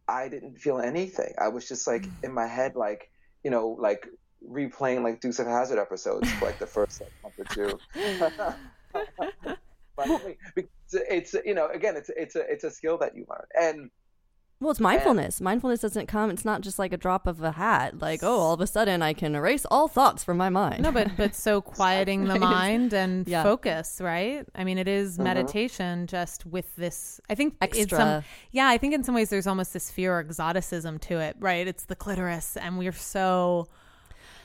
[0.09, 2.13] i didn't feel anything i was just like mm.
[2.25, 3.11] in my head like
[3.45, 4.07] you know like
[4.51, 7.79] replaying like dukes of Hazzard episodes for like the first like, month or two
[9.97, 10.37] but
[10.93, 13.91] it's you know again it's it's a it's a skill that you learn and
[14.63, 15.39] well, it's mindfulness.
[15.39, 16.31] And, mindfulness doesn't come.
[16.31, 17.99] It's not just like a drop of a hat.
[17.99, 20.85] Like, oh, all of a sudden I can erase all thoughts from my mind.
[20.85, 23.43] No, but but so quieting the mind and yeah.
[23.43, 24.47] focus, right?
[24.55, 25.25] I mean, it is mm-hmm.
[25.25, 27.21] meditation just with this.
[27.29, 27.99] I think extra.
[27.99, 31.35] Some, yeah, I think in some ways there's almost this fear or exoticism to it,
[31.41, 31.67] right?
[31.67, 33.67] It's the clitoris, and we're so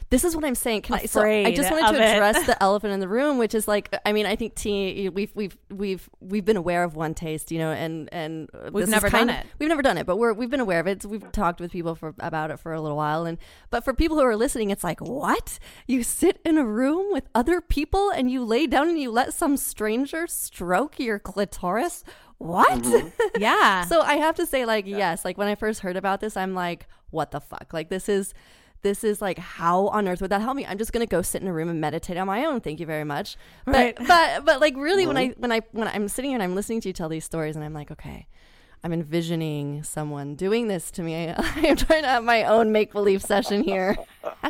[0.09, 0.83] this is what I'm saying.
[0.83, 3.67] Can I, so I just wanted to address the elephant in the room, which is
[3.67, 7.51] like, I mean, I think T, we've we've we've we've been aware of One Taste,
[7.51, 9.45] you know, and and we've never done it.
[9.59, 11.03] We've never done it, but we're we've been aware of it.
[11.03, 13.37] So we've talked with people for about it for a little while, and
[13.69, 15.59] but for people who are listening, it's like, what?
[15.87, 19.33] You sit in a room with other people and you lay down and you let
[19.33, 22.05] some stranger stroke your clitoris?
[22.37, 22.83] What?
[22.83, 23.07] Mm-hmm.
[23.41, 23.83] yeah.
[23.85, 24.97] so I have to say, like, yeah.
[24.97, 27.73] yes, like when I first heard about this, I'm like, what the fuck?
[27.73, 28.33] Like, this is
[28.81, 31.21] this is like how on earth would that help me i'm just going to go
[31.21, 33.97] sit in a room and meditate on my own thank you very much but right.
[34.07, 36.81] but but like really when i when i when i'm sitting here and i'm listening
[36.81, 38.27] to you tell these stories and i'm like okay
[38.83, 41.33] I'm envisioning someone doing this to me.
[41.37, 43.97] I'm trying to have my own make believe session here.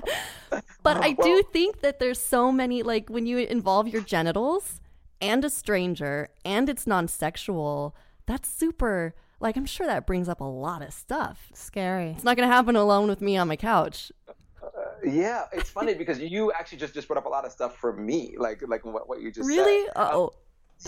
[0.84, 4.82] but I do think that there's so many, like, when you involve your genitals
[5.22, 10.42] and a stranger and it's non sexual, that's super, like, I'm sure that brings up
[10.42, 11.50] a lot of stuff.
[11.54, 12.12] Scary.
[12.12, 14.12] It's not going to happen alone with me on my couch.
[14.28, 14.34] Uh,
[15.06, 17.94] yeah, it's funny because you actually just just brought up a lot of stuff for
[17.94, 19.86] me, like like what, what you just really?
[19.86, 19.94] said.
[19.96, 20.30] Oh, um,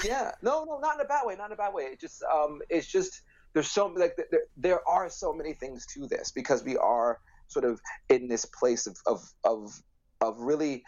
[0.04, 1.84] yeah, no, no, not in a bad way, not in a bad way.
[1.84, 3.22] It just um, it's just
[3.54, 7.66] there's so like there, there are so many things to this because we are sort
[7.66, 9.82] of in this place of of of,
[10.22, 10.84] of really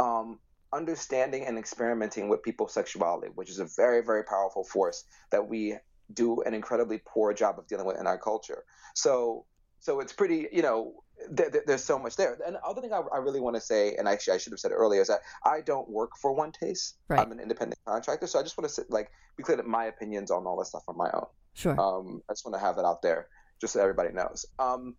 [0.00, 0.38] um,
[0.72, 5.76] understanding and experimenting with people's sexuality, which is a very very powerful force that we
[6.12, 8.64] do an incredibly poor job of dealing with in our culture.
[8.94, 9.46] So
[9.80, 10.94] so it's pretty you know
[11.30, 12.36] there's so much there.
[12.44, 14.58] And the other thing I, I really want to say, and actually I should have
[14.58, 16.96] said it earlier, is that I don't work for One Taste.
[17.08, 17.20] Right.
[17.20, 20.30] I'm an independent contractor, so I just want to like be clear that my opinions
[20.30, 21.26] on all this stuff are my own.
[21.54, 21.80] Sure.
[21.80, 23.28] Um, I just want to have that out there,
[23.60, 24.44] just so everybody knows.
[24.58, 24.96] Um,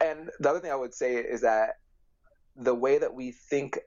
[0.00, 1.74] and the other thing I would say is that
[2.56, 3.78] the way that we think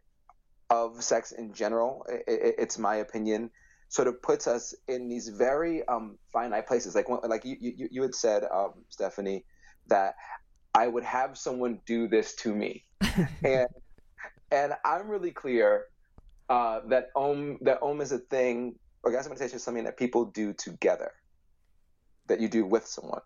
[0.70, 3.52] of sex in general, it, it's my opinion,
[3.92, 6.96] sort of puts us in these very um, finite places.
[6.96, 9.44] Like like you you, you had said, um, Stephanie,
[9.88, 10.16] that
[10.74, 12.86] I would have someone do this to me,
[13.44, 13.68] and
[14.50, 15.88] and I'm really clear
[16.50, 18.76] uh, that om that om is a thing.
[19.06, 21.12] Orgasmic meditation is something that people do together,
[22.28, 23.22] that you do with someone.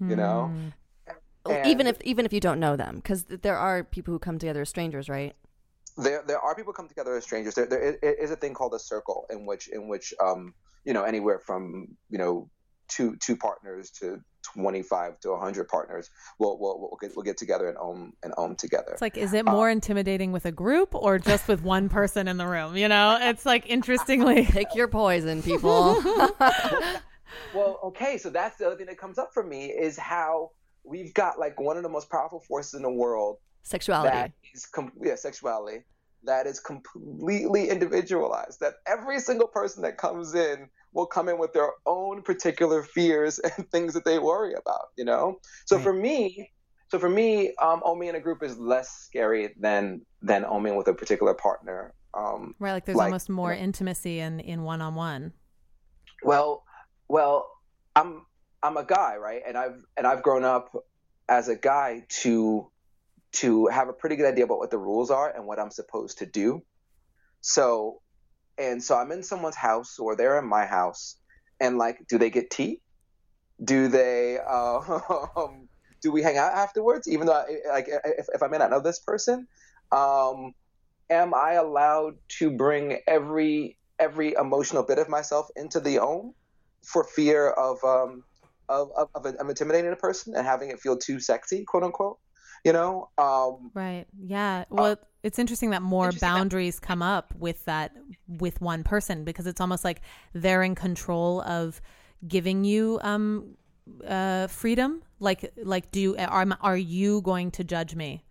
[0.00, 0.72] You know, mm.
[1.50, 4.38] and even if even if you don't know them, because there are people who come
[4.38, 5.34] together as strangers, right?
[5.96, 7.54] There there are people come together as strangers.
[7.54, 10.54] There there is a thing called a circle in which in which um
[10.84, 12.50] you know anywhere from you know
[12.88, 14.20] two two partners to
[14.54, 18.56] 25 to 100 partners we'll, we'll, we'll, get, we'll get together and own and own
[18.56, 18.90] together.
[18.92, 22.28] It's like is it more um, intimidating with a group or just with one person
[22.28, 22.76] in the room?
[22.76, 24.44] You know it's like interestingly.
[24.50, 26.02] Pick your poison people.
[27.52, 30.50] Well okay so that's the other thing that comes up for me is how
[30.84, 34.66] we've got like one of the most powerful forces in the world sexuality that is
[34.66, 35.84] com- yeah sexuality
[36.24, 41.52] that is completely individualized that every single person that comes in will come in with
[41.52, 45.40] their own particular fears and things that they worry about, you know?
[45.66, 45.82] So right.
[45.82, 46.50] for me,
[46.88, 50.86] so for me, um, oming in a group is less scary than than oming with
[50.86, 51.92] a particular partner.
[52.16, 55.32] Um, right, like there's like, almost more you know, intimacy in in one on one.
[56.22, 56.62] Well,
[57.08, 57.50] well,
[57.96, 58.24] I'm
[58.62, 59.42] I'm a guy, right?
[59.46, 60.76] And I've and I've grown up
[61.28, 62.70] as a guy to
[63.34, 66.18] to have a pretty good idea about what the rules are and what I'm supposed
[66.18, 66.62] to do.
[67.40, 68.00] So
[68.58, 71.16] and so I'm in someone's house or they're in my house,
[71.60, 72.80] and like, do they get tea?
[73.62, 74.38] Do they?
[74.38, 75.00] Uh,
[76.02, 77.08] do we hang out afterwards?
[77.08, 79.46] Even though, I, like, if, if I may not know this person,
[79.90, 80.54] um,
[81.10, 86.34] am I allowed to bring every every emotional bit of myself into the Om
[86.84, 88.24] for fear of um,
[88.68, 92.18] of, of, of, of intimidating a person and having it feel too sexy, quote unquote?
[92.64, 93.10] You know?
[93.18, 94.06] Um, right.
[94.18, 94.64] Yeah.
[94.70, 94.92] Well.
[94.92, 97.92] Uh, it's interesting that more interesting boundaries that- come up with that
[98.28, 100.02] with one person because it's almost like
[100.34, 101.80] they're in control of
[102.28, 103.56] giving you um
[104.06, 108.24] uh freedom like like do are are you going to judge me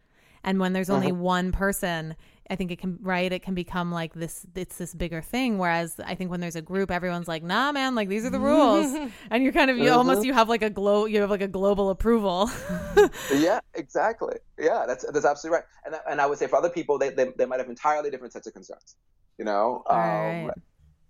[0.44, 1.22] and when there's only uh-huh.
[1.22, 2.16] one person
[2.54, 3.34] I think it can right.
[3.34, 4.46] It can become like this.
[4.54, 5.58] It's this bigger thing.
[5.58, 8.40] Whereas I think when there's a group, everyone's like, "Nah, man, like these are the
[8.52, 8.96] rules,"
[9.32, 9.98] and you're kind of you uh-huh.
[9.98, 11.06] almost you have like a glow.
[11.06, 12.52] You have like a global approval.
[13.34, 14.36] yeah, exactly.
[14.60, 15.66] Yeah, that's that's absolutely right.
[15.86, 18.34] And and I would say for other people, they they, they might have entirely different
[18.34, 18.98] sets of concerns.
[19.40, 19.84] You know.
[19.90, 20.52] Um, right.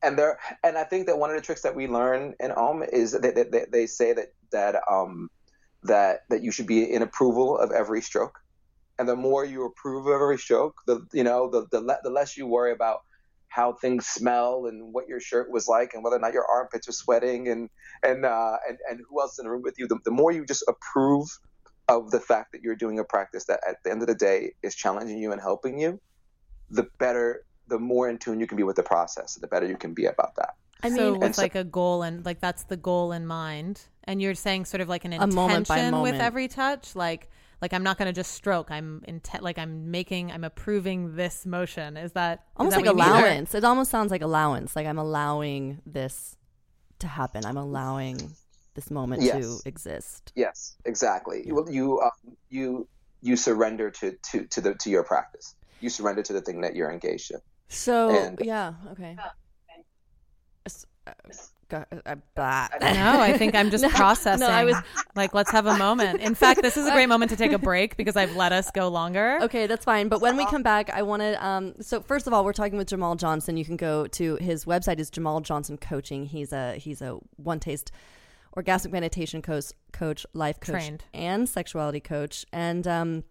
[0.01, 2.84] And there, and I think that one of the tricks that we learn in Om
[2.84, 5.29] is that they, they, they say that that um
[5.84, 8.42] that that you should be in approval of every stroke
[8.99, 12.10] and the more you approve of every stroke, the you know the the, le- the
[12.10, 13.01] less you worry about
[13.47, 16.89] how things smell and what your shirt was like and whether or not your armpits
[16.89, 17.69] are sweating and
[18.01, 19.88] and uh, and, and who else is in the room with you.
[19.88, 21.27] The, the more you just approve
[21.88, 24.53] of the fact that you're doing a practice that at the end of the day
[24.63, 25.99] is challenging you and helping you,
[26.69, 29.77] the better, the more in tune you can be with the process, the better you
[29.77, 30.56] can be about that.
[30.82, 33.82] I mean, so with so, like a goal and like that's the goal in mind,
[34.03, 36.01] and you're saying sort of like an intention moment moment.
[36.01, 37.29] with every touch, like
[37.63, 38.69] like I'm not going to just stroke.
[38.71, 41.95] I'm intent like I'm making I'm approving this motion.
[41.95, 43.56] Is that almost is that like allowance?
[43.56, 44.76] It almost sounds like allowance.
[44.76, 46.36] Like I'm allowing this
[46.99, 47.45] to happen.
[47.45, 48.36] I'm allowing
[48.73, 49.62] this moment yes.
[49.62, 50.34] to exist.
[50.36, 51.43] Yes, exactly.
[51.47, 52.10] You you uh,
[52.49, 52.86] you
[53.21, 55.56] you surrender to to to the to your practice.
[55.80, 57.39] You surrender to the thing that you're engaged in.
[57.69, 59.15] So and, yeah, okay.
[61.08, 61.13] Uh,
[61.71, 64.45] uh, no, I think I'm just no, processing.
[64.45, 64.76] No, I was
[65.15, 66.21] like, let's have a moment.
[66.21, 68.71] In fact, this is a great moment to take a break because I've let us
[68.71, 69.39] go longer.
[69.43, 70.08] Okay, that's fine.
[70.08, 71.45] But when we come back, I want to.
[71.45, 73.58] Um, so first of all, we're talking with Jamal Johnson.
[73.58, 76.26] You can go to his website is Jamal Johnson Coaching.
[76.26, 77.91] He's a he's a One Taste
[78.56, 81.04] orgasmic meditation coach, coach life coach, Trained.
[81.13, 82.45] and sexuality coach.
[82.54, 83.23] And um,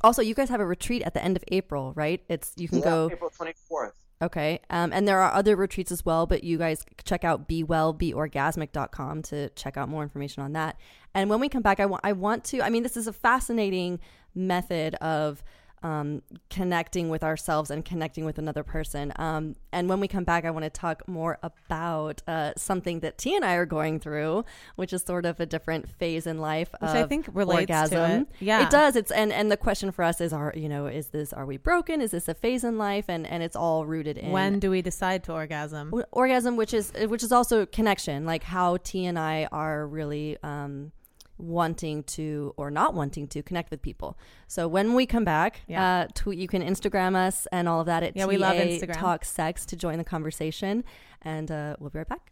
[0.00, 2.22] also, you guys have a retreat at the end of April, right?
[2.28, 3.10] It's you can Yeah, go.
[3.12, 3.92] April 24th.
[4.22, 4.60] Okay.
[4.70, 9.48] Um, and there are other retreats as well, but you guys check out bewellbeorgasmic.com to
[9.50, 10.78] check out more information on that.
[11.14, 13.12] And when we come back, I want I want to I mean this is a
[13.12, 14.00] fascinating
[14.34, 15.42] method of
[15.84, 19.12] um, connecting with ourselves and connecting with another person.
[19.16, 23.18] Um, and when we come back, I want to talk more about uh, something that
[23.18, 24.44] T and I are going through,
[24.76, 26.70] which is sort of a different phase in life.
[26.80, 28.22] Which of I think relates to orgasm.
[28.22, 28.28] it.
[28.40, 28.64] Yeah.
[28.64, 28.96] it does.
[28.96, 31.58] It's and and the question for us is: Are you know is this are we
[31.58, 32.00] broken?
[32.00, 33.04] Is this a phase in life?
[33.08, 35.92] And and it's all rooted in when do we decide to orgasm?
[36.12, 40.92] orgasm which is which is also connection like how t and i are really um
[41.38, 44.16] wanting to or not wanting to connect with people
[44.46, 45.84] so when we come back Yeah.
[46.02, 48.62] uh tweet you can instagram us and all of that at Yeah, we love TA
[48.62, 48.98] Instagram.
[48.98, 50.84] talk sex to join the conversation
[51.22, 52.30] and uh we'll be right back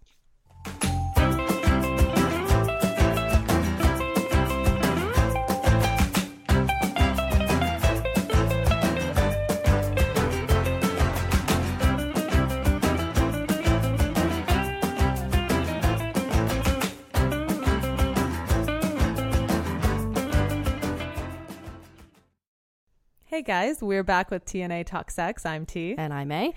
[23.33, 25.47] Hey guys, we're back with T&A Talk Sex.
[25.47, 25.95] I'm T.
[25.97, 26.53] and i may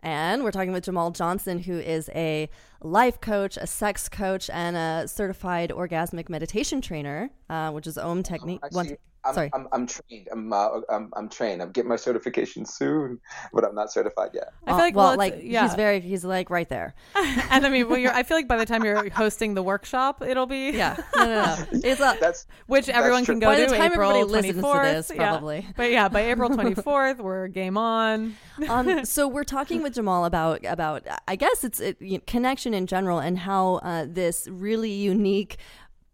[0.00, 2.48] and we're talking with Jamal Johnson, who is a
[2.80, 8.22] life coach, a sex coach, and a certified orgasmic meditation trainer, uh, which is OM
[8.22, 8.60] technique.
[8.62, 9.50] Actually, One- I'm, sorry.
[9.54, 10.28] I'm, I'm trained.
[10.32, 11.60] I'm, uh, I'm, I'm trained.
[11.62, 13.20] I'm getting my certification soon,
[13.52, 14.48] but I'm not certified yet.
[14.66, 15.62] I feel Uh, like well, well, like yeah.
[15.62, 16.94] he's very, he's like right there.
[17.14, 20.22] and I mean, well, you're, I feel like by the time you're hosting the workshop,
[20.22, 21.64] it'll be Yeah, no, no, no.
[21.84, 23.34] It's a, That's which everyone true.
[23.34, 24.82] can go By to the time April everybody listens to 24th.
[24.94, 25.28] this, Yeah.
[25.28, 25.66] probably.
[25.76, 28.36] But yeah, by April 24th, we're game on.
[28.68, 32.74] um, so we're talking with Jamal about about I guess it's it, you know, connection
[32.74, 35.56] in general and how uh, this really unique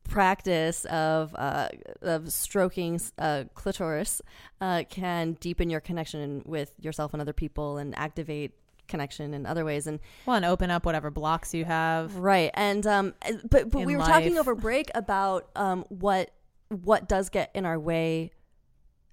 [0.08, 1.68] practice of uh,
[2.02, 4.22] of stroking uh, clitoris
[4.60, 8.52] uh, can deepen your connection with yourself and other people and activate
[8.88, 12.14] connection in other ways and Well, and open up whatever blocks you have.
[12.16, 13.14] right and um
[13.50, 16.30] but but we were talking over break about um what
[16.68, 18.30] what does get in our way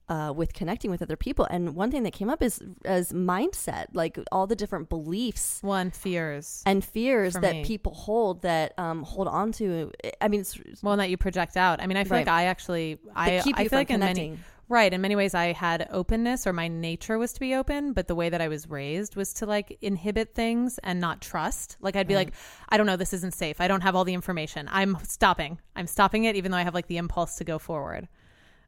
[0.09, 1.45] uh, with connecting with other people.
[1.49, 5.91] And one thing that came up is as mindset, like all the different beliefs One
[5.91, 6.61] fears.
[6.65, 7.63] and fears that me.
[7.65, 9.91] people hold that um, hold on to.
[10.19, 11.81] I mean, it's Well, that you project out.
[11.81, 12.27] I mean, I feel Right.
[12.27, 14.43] like I actually, I, keep I feel like in many, connecting.
[14.67, 18.07] right, in many ways, I had openness, or my nature was to be open, but
[18.07, 21.77] the way that I was raised was to like inhibit things and not trust.
[21.79, 22.33] Like I'd be like,
[22.69, 23.61] I don't know, this isn't safe.
[23.61, 24.67] I don't have all the information.
[24.71, 25.59] I'm stopping.
[25.77, 28.09] I'm stopping it, even though I have like the impulse to go forward.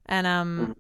[0.08, 0.76] And um,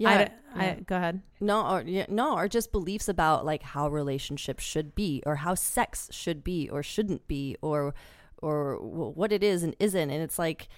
[0.00, 0.28] yeah.
[0.54, 1.20] I, I, go ahead.
[1.40, 5.54] no, or yeah, no, or just beliefs about like how relationships should be, or how
[5.54, 7.94] sex should be, or shouldn't be, or
[8.42, 10.10] or what it is and isn't.
[10.10, 10.68] And it's like,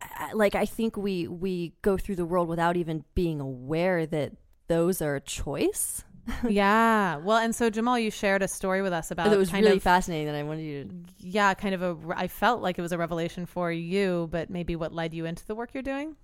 [0.00, 4.32] I- like I think we we go through the world without even being aware that
[4.68, 6.04] those are a choice.
[6.48, 7.16] yeah.
[7.16, 9.78] Well, and so Jamal, you shared a story with us about it was kind really
[9.78, 10.26] of fascinating.
[10.28, 10.94] That I wanted you to.
[11.18, 11.96] yeah, kind of a.
[12.16, 15.44] I felt like it was a revelation for you, but maybe what led you into
[15.46, 16.16] the work you're doing.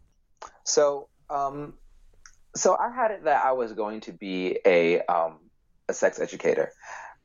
[0.65, 1.75] So, um,
[2.57, 5.39] so I had it that I was going to be a um,
[5.89, 6.73] a sex educator.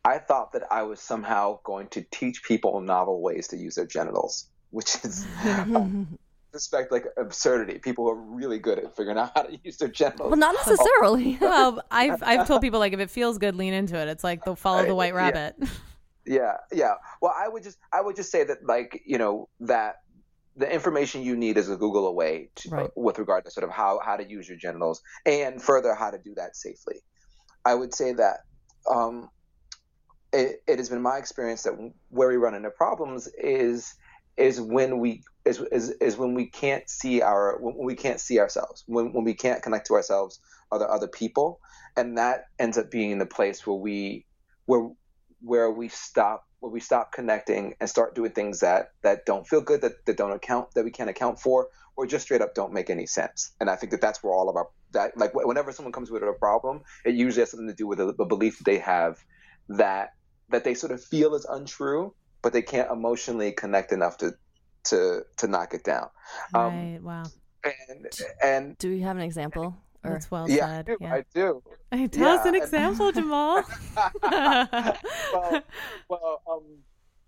[0.04, 3.86] I thought that I was somehow going to teach people novel ways to use their
[3.86, 6.18] genitals, which is um,
[6.52, 7.78] suspect like absurdity.
[7.80, 10.30] People are really good at figuring out how to use their genitals.
[10.32, 11.38] Well, not necessarily.
[11.40, 14.08] well, I've I've told people like if it feels good, lean into it.
[14.08, 15.18] It's like they'll follow the white Yeah.
[15.18, 15.56] rabbit.
[16.26, 16.94] Yeah, yeah.
[17.22, 19.96] Well, I would just I would just say that like you know that
[20.62, 22.90] the information you need is a Google away to, Right.
[22.96, 26.18] with regard to sort of how how to use your genitals and further how to
[26.18, 27.02] do that safely.
[27.66, 28.38] I would say that
[28.90, 29.30] um,
[30.34, 31.74] it, it has been my experience that
[32.10, 33.94] where we run into problems is
[34.38, 38.40] is when we is, is, is when we can't see our when we can't see
[38.40, 40.40] ourselves when, when we can't connect to ourselves
[40.72, 41.60] other other people
[41.98, 44.26] and that ends up being the place where we
[44.66, 44.90] where
[45.42, 49.62] where we stop where we stop connecting and start doing things that that don't feel
[49.62, 52.72] good that, that don't account that we can't account for or just straight up don't
[52.72, 55.72] make any sense and i think that that's where all of our that like whenever
[55.72, 58.60] someone comes with a problem it usually has something to do with a, a belief
[58.60, 59.18] that they have
[59.68, 60.14] that
[60.50, 64.32] that they sort of feel is untrue but they can't emotionally connect enough to
[64.84, 66.10] to to knock it down
[66.54, 67.00] um, right.
[67.02, 67.24] Wow.
[67.64, 68.06] and
[68.44, 69.76] and Do we have an example?
[70.04, 70.86] Or That's well yeah, I said.
[70.88, 71.14] do, Yeah.
[71.16, 71.64] I do.
[71.92, 73.64] Hey, Tell us yeah, an and- example, Jamal.
[74.24, 75.62] well,
[76.10, 76.64] well, um,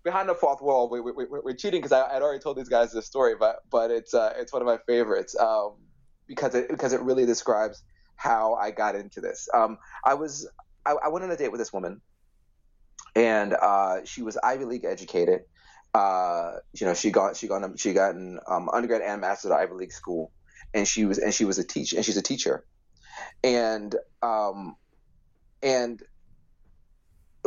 [0.02, 2.68] behind the fourth wall, we, we, we, we're cheating because I had already told these
[2.68, 5.74] guys this story, but but it's uh, it's one of my favorites um,
[6.26, 7.82] because it because it really describes
[8.16, 9.48] how I got into this.
[9.54, 10.48] Um, I was
[10.86, 12.00] I, I went on a date with this woman,
[13.14, 15.40] and uh, she was Ivy League educated,
[15.94, 19.58] uh, you know, she got she got she got an um, undergrad and master's at
[19.58, 20.32] Ivy League school,
[20.74, 22.64] and she was and she was a teacher and she's a teacher,
[23.42, 24.76] and um,
[25.62, 26.02] and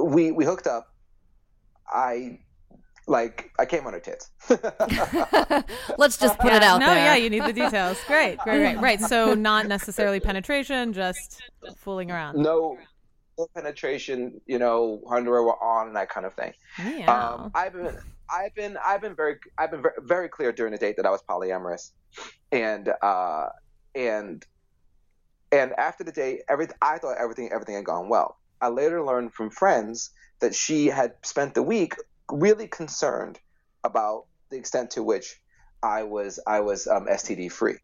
[0.01, 0.93] we we hooked up.
[1.87, 2.39] I
[3.07, 4.29] like I came on her tits.
[5.97, 6.87] Let's just put yeah, it out there.
[6.87, 7.05] no, there.
[7.05, 7.97] yeah, you need the details.
[8.07, 8.99] Great, great, great, right.
[8.99, 11.41] So not necessarily penetration, just
[11.77, 12.37] fooling around.
[12.37, 12.77] No,
[13.37, 16.53] no penetration, you know, underwear were on and that kind of thing.
[16.83, 17.13] Yeah.
[17.13, 17.97] Um, I've been,
[18.29, 21.09] I've been, I've been very, I've been very, very clear during the date that I
[21.09, 21.91] was polyamorous,
[22.51, 23.47] and uh,
[23.95, 24.45] and
[25.51, 28.37] and after the date, everything, I thought everything, everything had gone well.
[28.61, 31.95] I later learned from friends that she had spent the week
[32.31, 33.39] really concerned
[33.83, 35.39] about the extent to which
[35.81, 37.77] I was I was um, STD free,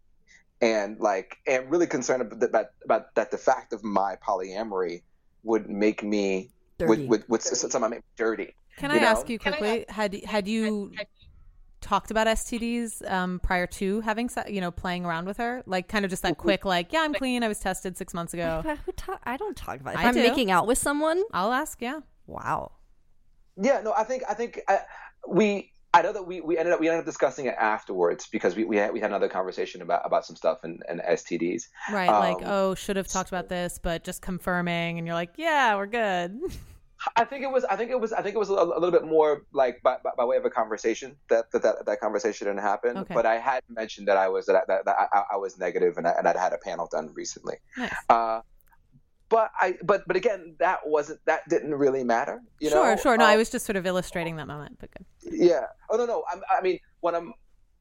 [0.62, 5.04] and like and really concerned about, about about that the fact of my polyamory
[5.44, 6.90] would make me Dirty.
[6.90, 8.56] would would, would somehow make me dirty.
[8.78, 9.08] Can you I know?
[9.08, 9.86] ask you quickly?
[9.90, 10.92] Had had you
[11.82, 15.64] talked about STDs um, prior to having, se- you know, playing around with her?
[15.66, 17.44] Like, kind of just that quick, like, yeah, I'm clean.
[17.44, 18.62] I was tested six months ago.
[18.64, 20.00] But who talk, I don't talk about it.
[20.00, 20.22] If I I'm do.
[20.24, 21.82] making out with someone, I'll ask.
[21.82, 22.00] Yeah.
[22.26, 22.72] wow.
[23.62, 24.78] Yeah, no, I think I think uh,
[25.28, 25.70] we.
[25.96, 28.64] I know that we, we ended up we ended up discussing it afterwards because we,
[28.64, 31.68] we had we had another conversation about, about some stuff and, and STDs.
[31.92, 32.10] Right.
[32.10, 35.76] like, Um, oh, should have talked about this, but just confirming, and you're like, yeah,
[35.76, 36.40] we're good.
[37.16, 38.92] I think it was I think it was I think it was a, a little
[38.92, 42.48] bit more like by, by, by way of a conversation that that, that that conversation
[42.48, 42.98] didn't happen.
[42.98, 43.14] Okay.
[43.14, 46.08] But I had mentioned that I was that, that, that I, I was negative and
[46.08, 47.56] I, and I'd had a panel done recently.
[47.78, 47.92] Nice.
[48.10, 48.42] Uh,
[49.30, 52.42] but I but but again that wasn't that didn't really matter.
[52.60, 53.02] You sure, know?
[53.02, 53.18] sure.
[53.18, 55.06] No, I Um, was just sort of illustrating that moment, but good.
[55.34, 55.66] Yeah.
[55.90, 56.24] Oh no, no.
[56.32, 57.34] I'm, I mean, what I'm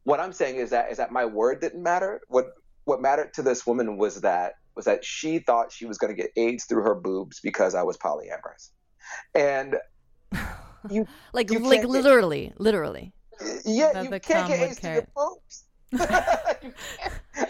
[0.04, 2.20] what I'm saying is that is that my word didn't matter.
[2.28, 2.54] What
[2.84, 6.20] what mattered to this woman was that was that she thought she was going to
[6.20, 8.70] get AIDS through her boobs because I was polyamorous,
[9.34, 9.76] and
[10.90, 13.12] you Like, You like can't get- literally, literally.
[13.64, 15.06] yeah That you can't get AIDS through your.
[16.62, 16.72] You.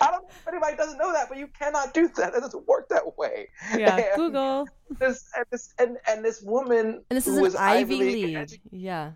[0.01, 2.35] I don't know if anybody doesn't know that, but you cannot do that.
[2.35, 3.49] It doesn't work that way.
[3.77, 3.97] Yeah.
[3.97, 4.69] And Google.
[4.99, 8.37] This and this and, and this woman And this is an Ivy League League.
[8.37, 9.13] edu- Yeah.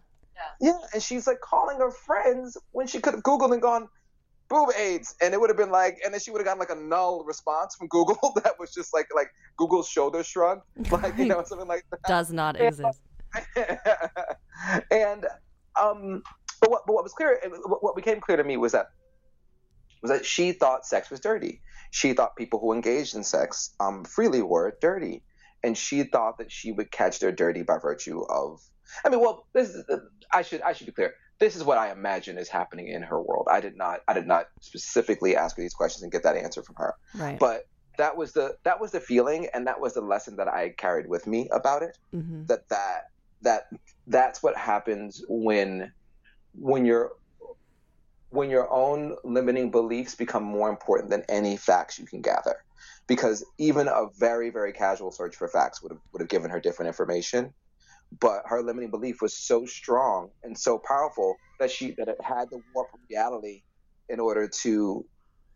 [0.60, 3.88] Yeah, and she's like calling her friends when she could have Googled and gone,
[4.48, 6.70] boob AIDS, and it would have been like, and then she would have gotten like
[6.70, 11.26] a null response from Google that was just like like Google's shoulder shrug, like you
[11.26, 12.00] know something like that.
[12.06, 13.00] Does not exist.
[14.90, 15.26] and
[15.80, 16.22] um,
[16.60, 18.90] but what but what was clear, what what became clear to me was that
[20.02, 21.60] was that she thought sex was dirty.
[21.90, 25.22] She thought people who engaged in sex um freely were dirty,
[25.62, 28.60] and she thought that she would catch their dirty by virtue of.
[29.04, 29.84] I mean, well, this is,
[30.32, 31.14] I should I should be clear.
[31.38, 33.48] This is what I imagine is happening in her world.
[33.50, 36.62] I did not I did not specifically ask her these questions and get that answer
[36.62, 36.94] from her.
[37.14, 37.38] Right.
[37.38, 37.62] But
[37.98, 41.08] that was the that was the feeling and that was the lesson that I carried
[41.08, 41.96] with me about it.
[42.12, 43.02] hmm That that
[43.42, 43.64] that
[44.06, 45.92] that's what happens when
[46.54, 47.12] when your
[48.30, 52.56] when your own limiting beliefs become more important than any facts you can gather.
[53.06, 56.60] Because even a very very casual search for facts would have would have given her
[56.60, 57.52] different information
[58.20, 62.50] but her limiting belief was so strong and so powerful that she that it had
[62.50, 63.62] to warp reality
[64.08, 65.04] in order to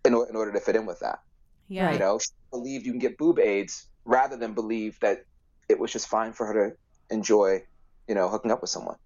[0.04, 1.20] in, in order to fit in with that
[1.68, 1.92] Yeah.
[1.92, 5.24] you know she believed you can get boob aids rather than believe that
[5.68, 6.76] it was just fine for her to
[7.14, 7.62] enjoy
[8.08, 8.96] you know hooking up with someone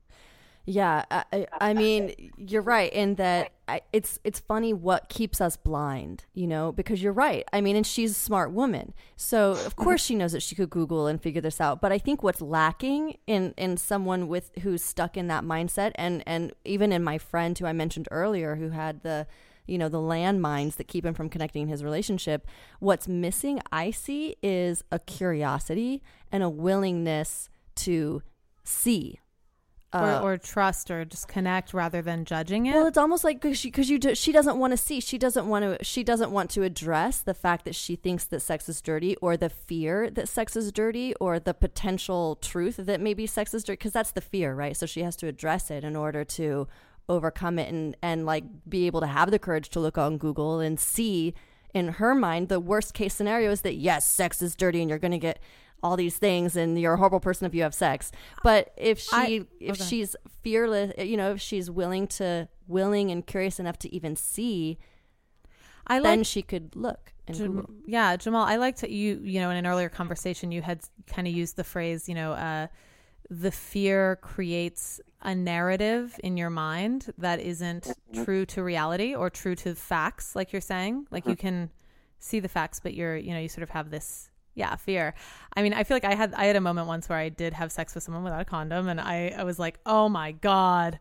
[0.67, 5.57] Yeah, I, I- mean, you're right in that I, it's it's funny what keeps us
[5.57, 7.47] blind, you know, because you're right.
[7.53, 9.83] I mean, and she's a smart woman, so of mm-hmm.
[9.83, 11.81] course she knows that she could Google and figure this out.
[11.81, 16.23] But I think what's lacking in in someone with who's stuck in that mindset, and
[16.27, 19.27] and even in my friend who I mentioned earlier, who had the
[19.67, 22.47] you know the landmines that keep him from connecting his relationship
[22.81, 28.23] what's missing i see is a curiosity and a willingness to
[28.63, 29.19] see
[29.95, 32.75] Uh, or, or trust or just connect rather than judging it.
[32.75, 35.19] Well, it's almost like because she, cause you do, she doesn't want to see, she
[35.19, 38.69] doesn't want to, she doesn't want to address the fact that she thinks that sex
[38.69, 43.25] is dirty, or the fear that sex is dirty, or the potential truth that maybe
[43.25, 44.77] sex is dirty, because that's the fear, right?
[44.77, 46.67] So she has to address it in order to
[47.09, 50.59] overcome it and and like be able to have the courage to look on Google
[50.59, 51.35] and see
[51.75, 54.99] in her mind the worst case scenario is that yes, sex is dirty, and you're
[54.99, 55.39] going to get
[55.83, 58.11] all these things and you're a horrible person if you have sex
[58.43, 59.85] but if she I- if okay.
[59.85, 64.17] she's fearless eh, you know if she's willing to willing and curious enough to even
[64.17, 64.79] see
[65.87, 69.51] I like then she could look and Jam- yeah, Jamal, I liked you, you know,
[69.51, 72.67] in an earlier conversation, you had kind of used the phrase, you know, uh,
[73.31, 78.25] the fear creates a narrative in your mind that isn't mm-hmm.
[78.25, 81.07] true to reality or true to facts, like you're saying.
[81.11, 81.47] Like you mm-hmm.
[81.47, 81.71] can
[82.19, 85.15] see the facts, but you're, you know, you sort of have this, yeah, fear.
[85.57, 87.53] I mean, I feel like I had, I had a moment once where I did
[87.55, 90.99] have sex with someone without a condom, and I, I was like, oh my god.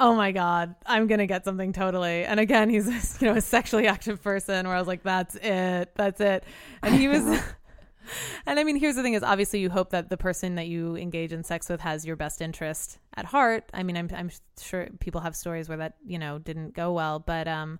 [0.00, 2.24] oh my god, I'm gonna get something totally.
[2.24, 2.88] And again, he's
[3.20, 6.44] a, you know a sexually active person where I was like, that's it, that's it.
[6.82, 7.42] And he was.
[8.46, 10.96] and I mean, here's the thing: is obviously you hope that the person that you
[10.96, 13.64] engage in sex with has your best interest at heart.
[13.72, 14.30] I mean, I'm I'm
[14.60, 17.78] sure people have stories where that you know didn't go well, but um,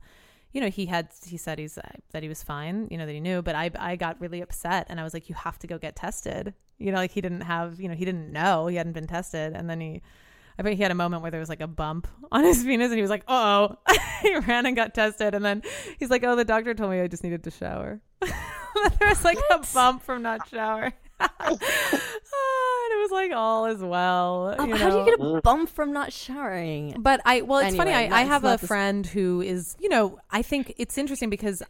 [0.55, 1.83] you know, he had he said he's uh,
[2.13, 4.87] that he was fine, you know, that he knew, but I I got really upset
[4.89, 6.55] and I was like, you have to go get tested.
[6.79, 9.53] You know, like he didn't have, you know, he didn't know he hadn't been tested,
[9.53, 10.01] and then he
[10.59, 12.91] I bet he had a moment where there was like a bump on his penis
[12.91, 13.77] and he was like, oh,
[14.23, 15.35] he ran and got tested.
[15.35, 15.63] And then
[15.99, 18.01] he's like, oh, the doctor told me I just needed to shower.
[18.21, 19.69] there was like what?
[19.69, 20.93] a bump from not showering.
[21.21, 24.55] And it was like all as well.
[24.59, 25.43] Oh, how do you get a mm.
[25.43, 26.97] bump from not showering?
[26.99, 27.93] But I, well, it's anyway, funny.
[27.93, 31.63] I, I have a friend who is, you know, I think it's interesting because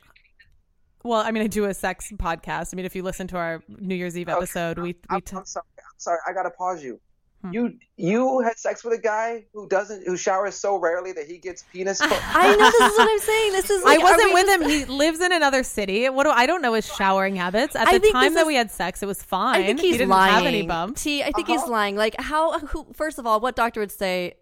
[1.05, 2.71] well, I mean, I do a sex podcast.
[2.73, 4.97] I mean, if you listen to our New Year's Eve episode, we we.
[5.11, 5.67] I'm, t- I'm sorry.
[5.79, 6.19] I'm sorry.
[6.27, 6.99] I gotta pause you.
[7.45, 7.53] Hmm.
[7.53, 11.37] You you had sex with a guy who doesn't who showers so rarely that he
[11.37, 12.01] gets penis.
[12.01, 13.53] I know this is what I'm saying.
[13.53, 14.63] This is like, I wasn't with just...
[14.63, 14.71] him.
[14.71, 16.09] He lives in another city.
[16.09, 17.77] What do I don't know his showering habits.
[17.77, 18.47] At the time that is...
[18.47, 19.61] we had sex, it was fine.
[19.61, 20.33] I think he's he didn't lying.
[20.33, 21.03] have any bumps.
[21.03, 21.61] T, I think uh-huh.
[21.61, 21.97] he's lying.
[21.97, 22.59] Like how?
[22.61, 24.37] Who, first of all, what doctor would say?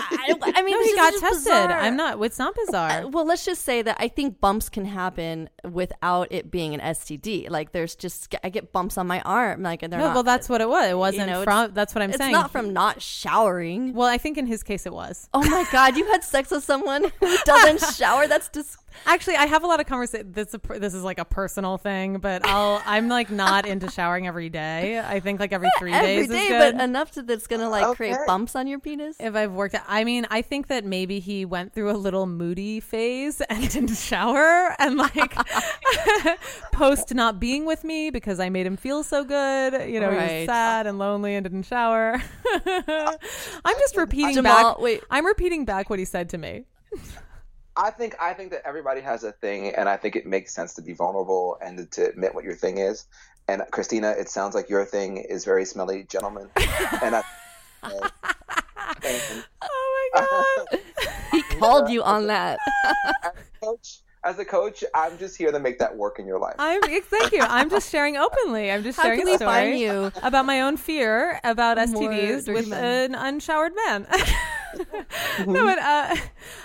[0.00, 1.44] I, I mean, no, he got tested.
[1.44, 1.72] Bizarre.
[1.72, 2.22] I'm not.
[2.22, 2.90] It's not bizarre.
[3.04, 6.80] Uh, well, let's just say that I think bumps can happen without it being an
[6.80, 7.50] STD.
[7.50, 10.06] Like, there's just I get bumps on my arm, like, and they're no.
[10.08, 10.90] Not, well, that's what it was.
[10.90, 11.72] It wasn't you know, from.
[11.72, 12.30] That's what I'm it's saying.
[12.30, 13.94] It's not from not showering.
[13.94, 15.28] Well, I think in his case it was.
[15.34, 18.26] Oh my god, you had sex with someone who doesn't shower?
[18.26, 20.32] That's just Actually, I have a lot of conversation.
[20.32, 24.48] This this is like a personal thing, but I'll I'm like not into showering every
[24.48, 24.98] day.
[24.98, 26.76] I think like every three every days day, is good.
[26.76, 27.96] but enough to that's gonna like okay.
[27.96, 29.16] create bumps on your penis.
[29.18, 32.26] If I've worked, it I mean, I think that maybe he went through a little
[32.26, 35.34] moody phase and didn't shower, and like
[36.72, 39.90] post not being with me because I made him feel so good.
[39.90, 40.30] You know, right.
[40.30, 42.20] he was sad and lonely and didn't shower.
[42.66, 44.80] I'm just repeating Jamal, back.
[44.80, 46.64] Wait, I'm repeating back what he said to me.
[47.78, 50.74] I think I think that everybody has a thing, and I think it makes sense
[50.74, 53.06] to be vulnerable and to admit what your thing is.
[53.46, 56.50] And Christina, it sounds like your thing is very smelly, gentlemen.
[57.02, 57.22] and I.
[57.84, 58.02] And,
[59.04, 60.80] and, oh my god!
[61.30, 62.58] he called you on that.
[63.62, 66.56] coach, as a coach, I'm just here to make that work in your life.
[66.58, 67.42] I'm thank you.
[67.42, 68.72] I'm just sharing openly.
[68.72, 70.10] I'm just How sharing a story you?
[70.24, 74.08] about my own fear about STDs with an unshowered man.
[75.46, 76.16] No, but uh,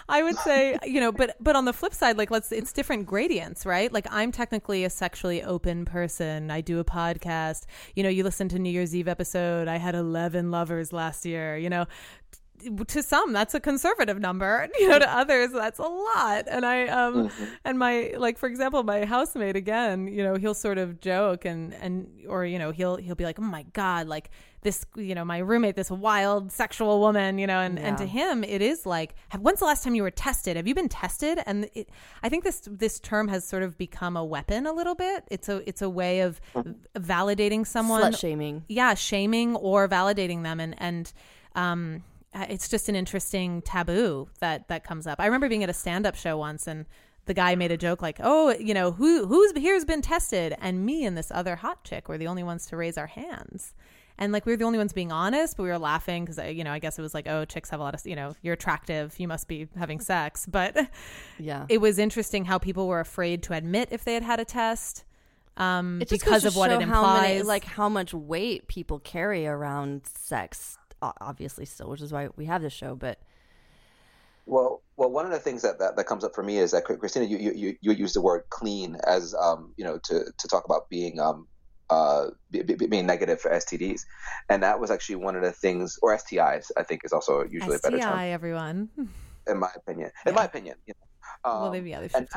[0.10, 3.06] I would say you know, but but on the flip side, like let's it's different
[3.06, 3.92] gradients, right?
[3.92, 6.52] Like I'm technically a sexually open person.
[6.52, 7.66] I do a podcast.
[7.96, 9.68] You know, you listen to New Year's Eve episode.
[9.68, 11.58] I had 11 lovers last year.
[11.58, 11.86] You know,
[12.88, 16.88] to some that's a conservative number you know to others that's a lot and i
[16.88, 17.44] um mm-hmm.
[17.66, 21.74] and my like for example my housemate again you know he'll sort of joke and
[21.76, 24.30] and or you know he'll he'll be like oh my god like
[24.64, 27.88] this you know my roommate this wild sexual woman you know and yeah.
[27.88, 30.76] and to him it is like when's the last time you were tested have you
[30.76, 31.90] been tested and it,
[32.24, 35.50] i think this this term has sort of become a weapon a little bit it's
[35.50, 36.42] a it's a way of
[36.96, 41.14] validating someone Slut shaming yeah shaming or validating them and and
[41.56, 42.04] um
[42.36, 45.20] uh, it's just an interesting taboo that that comes up.
[45.20, 46.86] I remember being at a stand up show once and
[47.26, 50.86] the guy made a joke like, "Oh, you know, who who's here's been tested?" And
[50.86, 53.74] me and this other hot chick were the only ones to raise our hands.
[54.18, 56.64] And like we were the only ones being honest, but we were laughing because you
[56.64, 58.54] know I guess it was like, oh, chicks have a lot of you know you're
[58.54, 60.46] attractive, you must be having sex.
[60.54, 60.78] But
[61.40, 64.46] yeah, it was interesting how people were afraid to admit if they had had a
[64.46, 65.04] test
[65.58, 70.06] um, because of what it implies, how many, like how much weight people carry around
[70.06, 70.78] sex
[71.20, 72.96] obviously still, which is why we have this show.
[72.96, 73.20] But
[74.46, 76.84] well, well, one of the things that, that, that comes up for me is that
[76.86, 80.66] Christina, you you, you use the word clean as um, you know to to talk
[80.66, 81.48] about being um,
[81.90, 84.02] uh, being negative for STDs,
[84.50, 87.78] and that was actually one of the things, or STIs, I think is also usually
[87.78, 88.20] STI, a better term.
[88.20, 88.90] everyone.
[89.48, 91.52] In my opinion, in my opinion, you know.
[91.52, 92.30] Um, well, maybe yeah, and,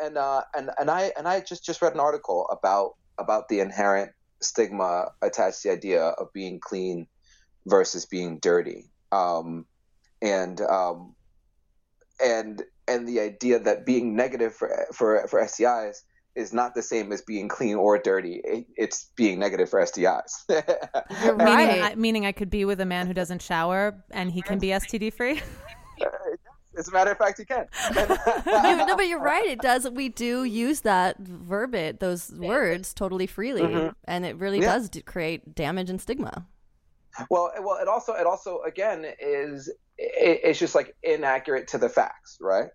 [0.00, 3.58] and uh, and and I and I just just read an article about about the
[3.58, 7.08] inherent stigma attached to the idea of being clean
[7.66, 8.90] versus being dirty.
[9.12, 9.66] Um,
[10.22, 11.14] and um,
[12.22, 16.02] and and the idea that being negative for for for STIs
[16.34, 18.40] is not the same as being clean or dirty.
[18.76, 20.44] it's being negative for STIs.
[20.48, 21.68] You're right.
[21.68, 24.58] Meaning I, meaning I could be with a man who doesn't shower and he can
[24.58, 25.40] be STD free.
[26.78, 27.66] As a matter of fact, he can.
[27.94, 29.44] you, no, but you're right.
[29.44, 29.90] It does.
[29.90, 33.88] We do use that verbiage, those words, totally freely, mm-hmm.
[34.04, 34.78] and it really yeah.
[34.78, 36.46] does create damage and stigma.
[37.28, 39.68] Well, well, it also it also again is
[39.98, 42.70] it, it's just like inaccurate to the facts, right?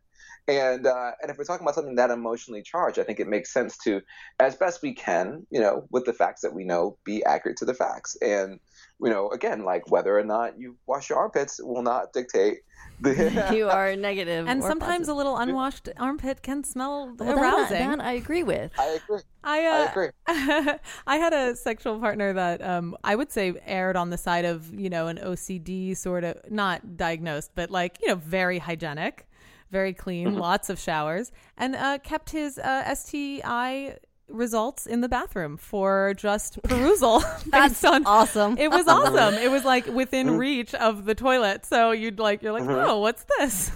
[0.47, 3.51] And uh, and if we're talking about something that emotionally charged, I think it makes
[3.51, 4.01] sense to,
[4.39, 7.65] as best we can, you know, with the facts that we know, be accurate to
[7.65, 8.15] the facts.
[8.21, 8.59] And
[9.01, 12.59] you know, again, like whether or not you wash your armpits will not dictate
[13.01, 14.47] the you are negative.
[14.47, 15.09] And sometimes positive.
[15.09, 17.89] a little unwashed armpit can smell well, arousing.
[17.89, 18.71] That, that I agree with.
[18.79, 19.19] I agree.
[19.43, 20.09] I, uh, I agree.
[21.07, 24.73] I had a sexual partner that um, I would say erred on the side of
[24.73, 29.27] you know an OCD sort of not diagnosed, but like you know very hygienic,
[29.71, 30.37] very clean, mm-hmm.
[30.37, 33.97] lots of showers, and uh, kept his uh, STI
[34.29, 37.23] results in the bathroom for just perusal.
[37.47, 38.57] That's on, awesome.
[38.57, 39.35] It was awesome.
[39.35, 40.37] it was like within mm-hmm.
[40.37, 41.65] reach of the toilet.
[41.65, 42.89] So you'd like you're like, mm-hmm.
[42.89, 43.71] oh, what's this?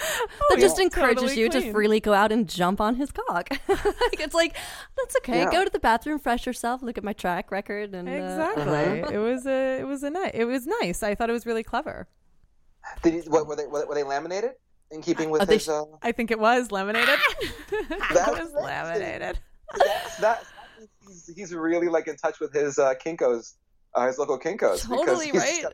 [0.00, 1.62] oh, that just encourages totally you clean.
[1.62, 3.48] to freely go out and jump on his cock.
[3.68, 4.56] like, it's like
[4.96, 5.40] that's okay.
[5.40, 5.52] Yeah.
[5.52, 9.02] Go to the bathroom, fresh yourself, look at my track record, and uh, exactly.
[9.02, 10.32] Uh, it was a it was a nice.
[10.34, 11.02] It was nice.
[11.02, 12.08] I thought it was really clever.
[13.02, 14.52] Did he, what, were they were they laminated
[14.90, 15.68] in keeping with uh, his?
[15.68, 15.84] Uh...
[16.02, 17.18] I think it was laminated.
[18.12, 19.38] that was laminated
[19.78, 20.44] that's, that
[21.06, 23.54] he's, he's really like in touch with his uh, Kinko's,
[23.94, 24.82] uh, his local Kinko's.
[24.82, 25.64] Totally right.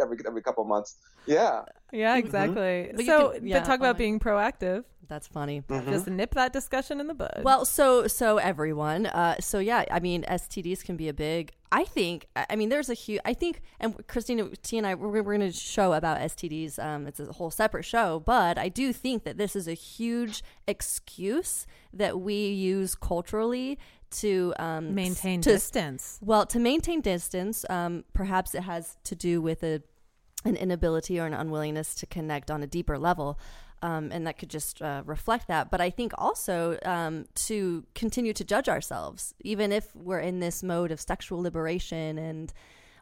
[0.00, 0.96] Every every couple months.
[1.26, 1.62] Yeah.
[1.92, 2.26] Yeah, mm-hmm.
[2.26, 2.62] exactly.
[2.62, 3.00] Mm-hmm.
[3.02, 4.84] So, can, yeah, but talk about being proactive.
[5.08, 5.60] That's funny.
[5.60, 5.90] Mm-hmm.
[5.90, 7.42] Just nip that discussion in the bud.
[7.44, 9.06] Well, so so everyone.
[9.06, 11.52] Uh, so yeah, I mean, STDs can be a big.
[11.70, 12.26] I think.
[12.34, 13.20] I mean, there's a huge.
[13.24, 16.78] I think, and Christina T and I, we're, we're going to show about STDs.
[16.78, 20.42] Um, it's a whole separate show, but I do think that this is a huge
[20.66, 23.78] excuse that we use culturally
[24.12, 26.18] to um, maintain to, distance.
[26.22, 29.82] Well, to maintain distance, um, perhaps it has to do with a
[30.44, 33.38] an inability or an unwillingness to connect on a deeper level.
[33.80, 35.70] Um, and that could just uh, reflect that.
[35.70, 40.62] But I think also um, to continue to judge ourselves, even if we're in this
[40.62, 42.52] mode of sexual liberation and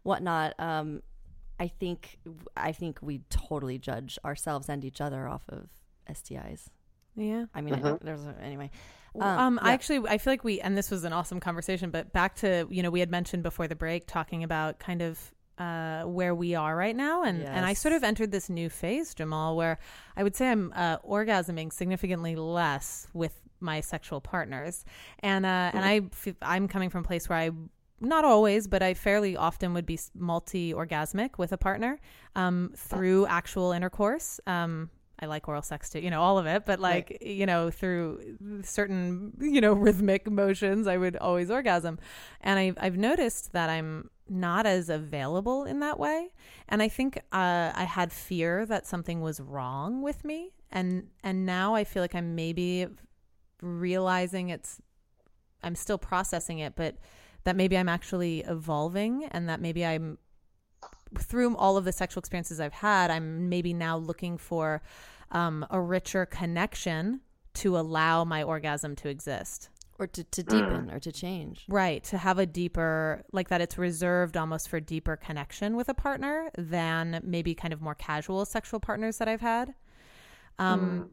[0.03, 0.55] whatnot.
[0.59, 1.03] Um,
[1.59, 2.19] I think
[2.57, 5.69] I think we totally judge ourselves and each other off of
[6.09, 6.69] STIs.
[7.15, 7.87] Yeah, I mean, mm-hmm.
[7.87, 8.71] I, there's a, anyway.
[9.15, 9.71] Um, um, yeah.
[9.71, 11.91] I actually I feel like we and this was an awesome conversation.
[11.91, 15.33] But back to you know we had mentioned before the break talking about kind of
[15.59, 17.49] uh, where we are right now, and yes.
[17.53, 19.79] and I sort of entered this new phase, Jamal, where
[20.17, 24.85] I would say I'm uh, orgasming significantly less with my sexual partners,
[25.21, 26.01] and uh, and I
[26.41, 27.51] I'm coming from a place where I
[28.01, 32.01] not always, but I fairly often would be multi orgasmic with a partner
[32.35, 34.41] um, through actual intercourse.
[34.47, 34.89] Um,
[35.21, 37.31] I like oral sex too, you know, all of it, but like, right.
[37.31, 41.99] you know, through certain, you know, rhythmic motions, I would always orgasm.
[42.41, 46.33] And I've, I've noticed that I'm not as available in that way.
[46.69, 50.53] And I think uh, I had fear that something was wrong with me.
[50.71, 52.87] And, and now I feel like I'm maybe
[53.61, 54.81] realizing it's,
[55.63, 56.97] I'm still processing it, but
[57.45, 60.19] that maybe I'm actually evolving and that maybe I'm
[61.19, 64.83] through all of the sexual experiences I've had, I'm maybe now looking for
[65.31, 67.21] um, a richer connection
[67.55, 70.95] to allow my orgasm to exist or to, to deepen mm.
[70.95, 75.17] or to change right to have a deeper like that it's reserved almost for deeper
[75.17, 79.75] connection with a partner than maybe kind of more casual sexual partners that i've had
[80.59, 81.09] um mm.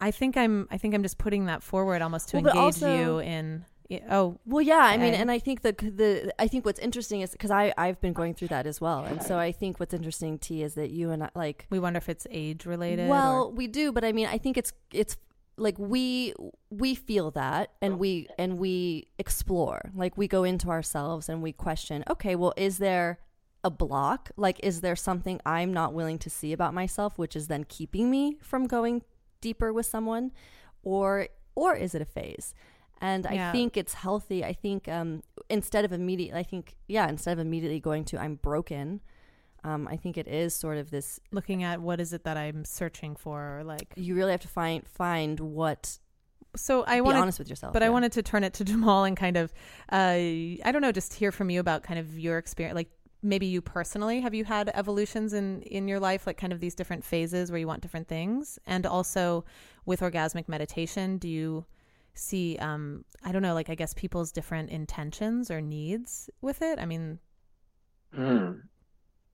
[0.00, 2.96] i think i'm i think i'm just putting that forward almost to well, engage also,
[2.96, 3.64] you in
[4.10, 7.32] oh well yeah i mean and i think the the i think what's interesting is
[7.32, 10.38] because i i've been going through that as well and so i think what's interesting
[10.38, 13.50] t is that you and i like we wonder if it's age related well or?
[13.50, 15.16] we do but i mean i think it's it's
[15.60, 16.34] like we
[16.70, 19.92] we feel that and we and we explore.
[19.94, 23.18] Like we go into ourselves and we question okay well is there
[23.62, 24.30] a block?
[24.36, 28.10] Like is there something i'm not willing to see about myself which is then keeping
[28.10, 29.02] me from going
[29.40, 30.32] deeper with someone?
[30.82, 32.54] Or or is it a phase
[33.00, 33.48] and yeah.
[33.48, 34.44] I think it's healthy.
[34.44, 38.34] I think um, instead of immediately, I think, yeah, instead of immediately going to I'm
[38.36, 39.00] broken,
[39.64, 42.64] um, I think it is sort of this looking at what is it that I'm
[42.64, 43.62] searching for.
[43.64, 45.98] Like you really have to find find what.
[46.56, 47.86] So I want to be honest with yourself, but yeah.
[47.86, 49.52] I wanted to turn it to Jamal and kind of,
[49.92, 52.90] uh, I don't know, just hear from you about kind of your experience, like
[53.22, 56.74] maybe you personally have you had evolutions in in your life like kind of these
[56.74, 59.44] different phases where you want different things and also
[59.84, 61.64] with orgasmic meditation do you
[62.20, 66.78] see um i don't know like i guess people's different intentions or needs with it
[66.78, 67.18] i mean
[68.14, 68.52] hmm.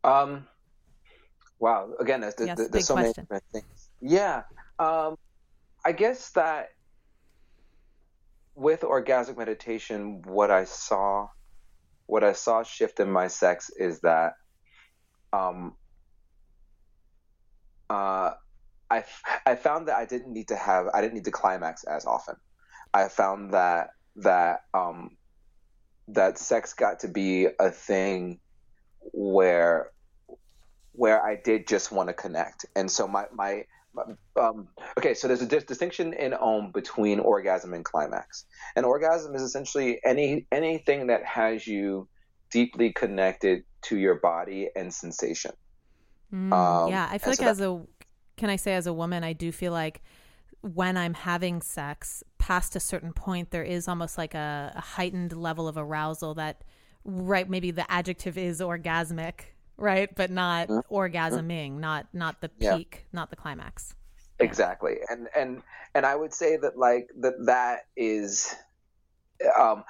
[0.04, 0.46] um
[1.58, 3.26] wow again there's, there's so question.
[3.30, 4.42] many things yeah
[4.78, 5.16] um
[5.84, 6.68] i guess that
[8.54, 11.28] with orgasmic meditation what i saw
[12.06, 14.34] what i saw shift in my sex is that
[15.32, 15.74] um
[17.90, 18.30] uh
[18.90, 19.04] I,
[19.44, 22.36] I found that I didn't need to have I didn't need to climax as often.
[22.92, 25.16] I found that that um,
[26.08, 28.40] that sex got to be a thing
[29.12, 29.90] where
[30.92, 33.64] where I did just want to connect, and so my my
[34.36, 34.68] um,
[34.98, 38.44] okay, so there's a dis- distinction in Om between orgasm and climax.
[38.74, 42.08] And orgasm is essentially any anything that has you
[42.50, 45.52] deeply connected to your body and sensation.
[46.32, 47.82] Mm, um, yeah, I feel like so as that, a
[48.36, 50.02] can I say as a woman, I do feel like
[50.60, 55.32] when I'm having sex, past a certain point, there is almost like a, a heightened
[55.32, 56.62] level of arousal that,
[57.04, 57.50] right?
[57.50, 59.40] Maybe the adjective is orgasmic,
[59.76, 60.14] right?
[60.14, 60.94] But not mm-hmm.
[60.94, 63.08] orgasming, not not the peak, yeah.
[63.12, 63.96] not the climax.
[64.38, 65.60] Exactly, and and
[65.92, 68.54] and I would say that like that that is,
[69.58, 69.82] um,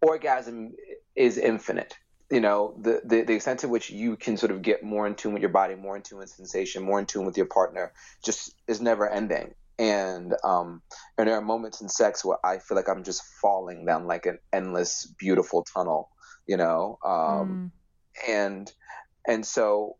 [0.00, 0.74] orgasm
[1.14, 1.96] is infinite
[2.30, 5.14] you know the, the, the extent to which you can sort of get more in
[5.14, 7.92] tune with your body more in tune with sensation more in tune with your partner
[8.24, 10.82] just is never ending and um
[11.18, 14.26] and there are moments in sex where i feel like i'm just falling down like
[14.26, 16.10] an endless beautiful tunnel
[16.46, 17.72] you know um
[18.26, 18.30] mm.
[18.30, 18.72] and
[19.26, 19.96] and so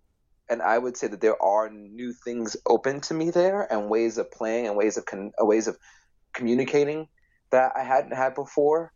[0.50, 4.18] and i would say that there are new things open to me there and ways
[4.18, 5.76] of playing and ways of con- ways of
[6.34, 7.08] communicating
[7.50, 8.92] that i hadn't had before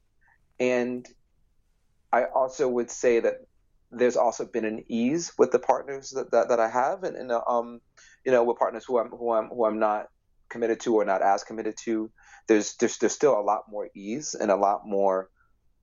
[0.61, 1.07] and
[2.13, 3.47] I also would say that
[3.91, 7.31] there's also been an ease with the partners that, that, that I have, and, and
[7.31, 7.81] uh, um,
[8.25, 10.09] you know, with partners who I'm who I'm who I'm not
[10.49, 12.11] committed to or not as committed to.
[12.49, 15.31] There's there's there's still a lot more ease and a lot more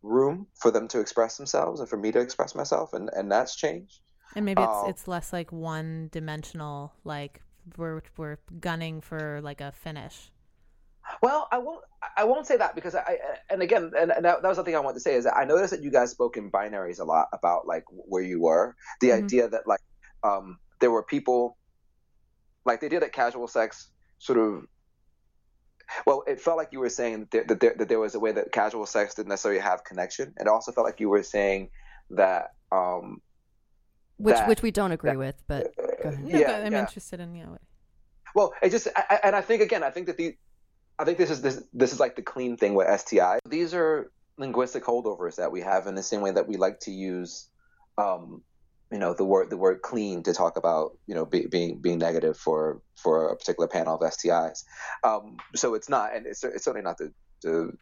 [0.01, 3.55] room for them to express themselves and for me to express myself, and and that's
[3.55, 3.99] changed.
[4.35, 7.41] And maybe it's um, it's less like one dimensional, like
[7.77, 10.31] we're we're gunning for like a finish.
[11.21, 11.83] Well, I won't.
[12.17, 13.17] I won't say that because I.
[13.49, 15.45] And again, and, that, that, was the thing I wanted to say is that I
[15.45, 18.75] noticed that you guys spoke in binaries a lot about like where you were.
[19.01, 19.25] The mm-hmm.
[19.25, 19.81] idea that like
[20.23, 21.57] um, there were people,
[22.65, 23.89] like they did at casual sex,
[24.23, 24.65] sort of.
[26.07, 28.19] Well, it felt like you were saying that there, that there, that there was a
[28.19, 30.33] way that casual sex didn't necessarily have connection.
[30.39, 31.69] It also felt like you were saying
[32.11, 32.53] that.
[32.71, 33.21] Um,
[34.17, 36.23] which that, which we don't agree that, with, but go ahead.
[36.25, 36.79] Yeah, yeah I'm yeah.
[36.79, 37.45] interested in yeah.
[38.33, 40.35] Well, it just I, and I think again, I think that the
[40.97, 43.39] I think this is this this is like the clean thing with STI.
[43.45, 46.91] These are linguistic holdovers that we have in the same way that we like to
[46.91, 47.49] use,
[47.97, 48.41] um,
[48.93, 51.97] you know, the word the word clean to talk about you know be, being being
[51.97, 54.63] negative for for a particular panel of STIs.
[55.03, 57.75] Um, so it's not, and it's, it's certainly not to,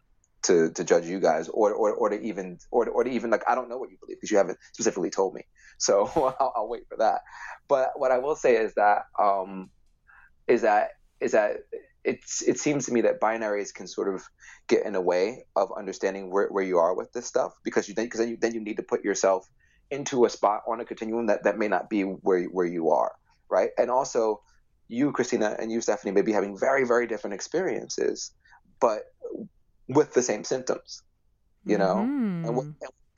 [0.44, 3.42] to to judge you guys or or, or to even or, or to even like
[3.46, 5.42] I don't know what you believe because you haven't specifically told me.
[5.76, 6.10] So
[6.40, 7.20] I'll, I'll, wait for that.
[7.68, 9.68] But what I will say is that um,
[10.48, 11.58] is that is that
[12.04, 14.22] it's it seems to me that binaries can sort of
[14.66, 17.94] get in the way of understanding where, where you are with this stuff because you
[17.94, 19.46] because then you then you need to put yourself
[19.92, 23.12] into a spot on a continuum that, that may not be where where you are
[23.48, 24.40] right and also
[24.88, 28.32] you Christina and you Stephanie may be having very very different experiences
[28.80, 29.04] but
[29.88, 31.02] with the same symptoms
[31.64, 32.46] you know mm.
[32.46, 32.66] and, what,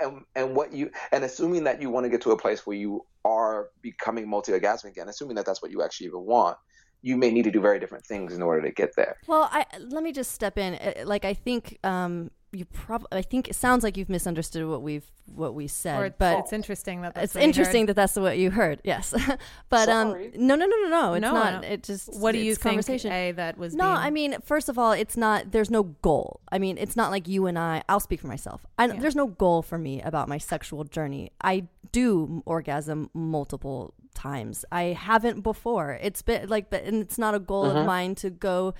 [0.00, 2.76] and and what you and assuming that you want to get to a place where
[2.76, 6.58] you are becoming multi-orgasmic again, assuming that that's what you actually even want
[7.04, 9.18] you may need to do very different things in order to get there.
[9.26, 10.74] Well, I let me just step in.
[10.74, 14.82] Uh, like I think um, you probably I think it sounds like you've misunderstood what
[14.82, 18.50] we've what we said, it's, but it's interesting that it's interesting that that's what you
[18.50, 18.80] heard.
[18.84, 19.14] Yes,
[19.68, 20.26] but um, Sorry.
[20.34, 21.62] um, no, no, no, no, no, it's no, not.
[21.62, 21.68] No.
[21.68, 22.74] It just what do you think?
[22.74, 23.12] Conversation.
[23.12, 23.84] A that was no.
[23.84, 23.96] Being...
[23.96, 25.52] I mean, first of all, it's not.
[25.52, 26.40] There's no goal.
[26.52, 27.82] I mean, it's not like you and I.
[27.88, 28.66] I'll speak for myself.
[28.78, 29.00] I, yeah.
[29.00, 31.30] There's no goal for me about my sexual journey.
[31.42, 34.64] I do orgasm multiple times.
[34.70, 35.98] I haven't before.
[36.00, 37.80] It's been like, but and it's not a goal uh-huh.
[37.80, 38.74] of mine to go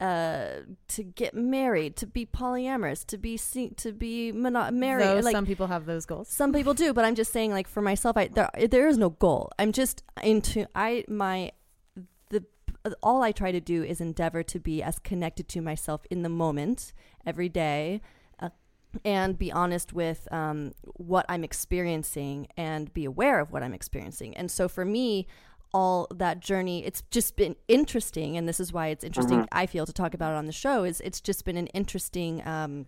[0.00, 5.04] uh, to get married, to be polyamorous, to be see- to be mono- married.
[5.06, 6.28] Though like, some people have those goals.
[6.28, 9.10] Some people do, but I'm just saying, like for myself, I there there is no
[9.10, 9.50] goal.
[9.58, 11.52] I'm just into I my
[12.30, 12.44] the
[13.02, 16.28] all I try to do is endeavor to be as connected to myself in the
[16.28, 16.92] moment
[17.26, 18.00] every day.
[18.40, 18.50] Uh,
[19.04, 24.36] and be honest with um, what I'm experiencing and be aware of what I'm experiencing.
[24.36, 25.26] And so for me,
[25.74, 29.58] all that journey it's just been interesting and this is why it's interesting mm-hmm.
[29.58, 32.46] i feel to talk about it on the show is it's just been an interesting
[32.46, 32.86] um,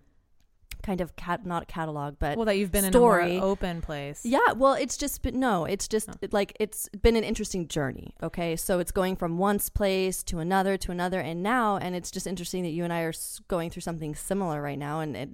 [0.81, 3.31] kind of cat not catalog but well that you've been story.
[3.31, 6.27] in a more open place yeah well it's just been no it's just oh.
[6.31, 10.77] like it's been an interesting journey okay so it's going from one place to another
[10.77, 13.13] to another and now and it's just interesting that you and i are
[13.47, 15.29] going through something similar right now and it,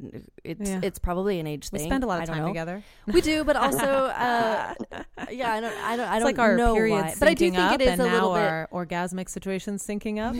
[0.48, 0.80] it's yeah.
[0.84, 1.82] it's probably an age thing.
[1.82, 2.48] we spend a lot of time know.
[2.48, 4.74] together we do but also uh,
[5.32, 7.74] yeah i don't i don't i don't like our know why but i do think
[7.74, 10.36] it is a little bit our orgasmic situations syncing up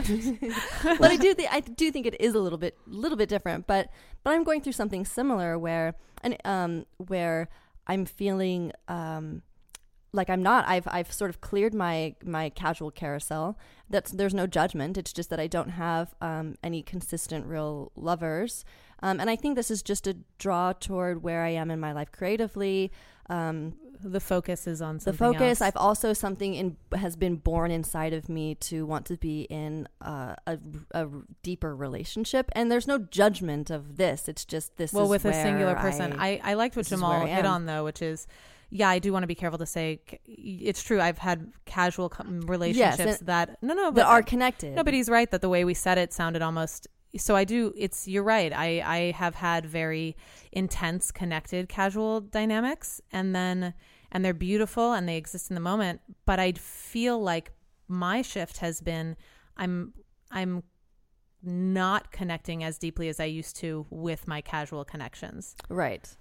[1.00, 3.68] but i do think i do think it is a little bit little bit different
[3.68, 3.90] but
[4.24, 7.50] but i'm going through something similar where where and um where
[7.88, 9.42] I'm feeling um
[10.14, 13.58] like I'm not I've I've sort of cleared my my casual carousel.
[13.90, 14.98] That's there's no judgment.
[14.98, 18.66] It's just that I don't have um any consistent real lovers.
[19.04, 21.92] Um, and I think this is just a draw toward where I am in my
[21.94, 22.92] life creatively.
[23.30, 23.74] Um,
[24.04, 25.60] the focus is on the focus.
[25.60, 25.62] else.
[25.62, 29.88] I've also something in has been born inside of me to want to be in
[30.02, 30.60] uh, a,
[30.92, 31.08] a
[31.42, 34.28] deeper relationship, and there's no judgment of this.
[34.30, 34.94] It's just this.
[34.94, 36.14] well with a singular person.
[36.14, 38.28] I, I, I liked what Jamal hit on though, which is,
[38.70, 41.02] yeah, I do want to be careful to say it's true.
[41.02, 42.12] I've had casual
[42.46, 44.76] relationships and- that no, no, that are connected.
[44.76, 46.88] No, but he's right that the way we said it sounded almost.
[47.18, 47.74] So I do.
[47.76, 48.52] It's you're right.
[48.54, 50.16] I I have had very
[50.52, 53.74] intense, connected, casual dynamics, and then
[54.12, 56.02] and they're beautiful and they exist in the moment.
[56.26, 57.52] But I feel like
[57.88, 59.16] my shift has been
[59.58, 59.94] I'm
[60.32, 60.64] I'm
[61.44, 65.56] not connecting as deeply as I used to with my casual connections.
[65.70, 66.16] right.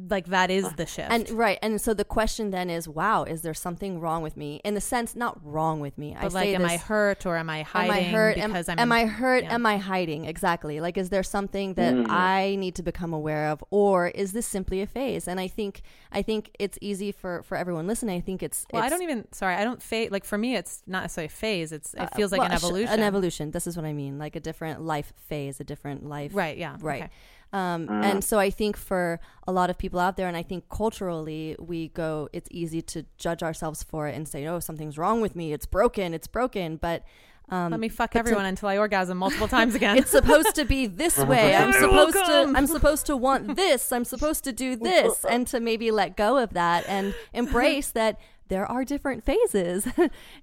[0.00, 1.10] Like that is the shift.
[1.10, 4.60] And right, and so the question then is, wow, is there something wrong with me?
[4.64, 6.14] In the sense, not wrong with me.
[6.14, 7.90] I but like, say am I hurt or am I hiding?
[7.90, 8.38] Am hiding I hurt?
[8.38, 9.42] Am, because I'm am I hurt?
[9.42, 9.54] yeah.
[9.54, 10.24] Am I hiding?
[10.24, 10.80] Exactly.
[10.80, 12.06] Like, is there something that Mm.
[12.10, 15.26] I need to become aware of, or is this simply a phase?
[15.26, 15.82] And I think,
[16.12, 18.16] I think it's easy for for everyone listening.
[18.16, 18.66] I think it's.
[18.72, 19.26] Well, I don't even.
[19.32, 20.12] Sorry, I don't phase.
[20.12, 21.72] Like for me, it's not necessarily a phase.
[21.72, 22.94] It's it uh, feels like well, an evolution.
[22.94, 23.50] An evolution.
[23.50, 24.16] This is what I mean.
[24.18, 26.30] Like a different life phase, a different life.
[26.34, 26.56] Right.
[26.56, 26.76] Yeah.
[26.80, 27.02] Right.
[27.02, 27.10] okay.
[27.52, 28.04] Um, Mm.
[28.04, 31.56] And so I think for a lot of people out there, and I think culturally,
[31.58, 35.34] we go, it's easy to judge ourselves for it and say, oh, something's wrong with
[35.34, 35.52] me.
[35.52, 36.12] It's broken.
[36.12, 36.76] It's broken.
[36.76, 37.04] But
[37.50, 39.96] um, Let me fuck but to- everyone until I orgasm multiple times again.
[39.96, 41.56] it's supposed to be this way.
[41.56, 42.52] I'm You're supposed welcome.
[42.52, 43.90] to I'm supposed to want this.
[43.92, 48.20] I'm supposed to do this and to maybe let go of that and embrace that
[48.48, 49.86] there are different phases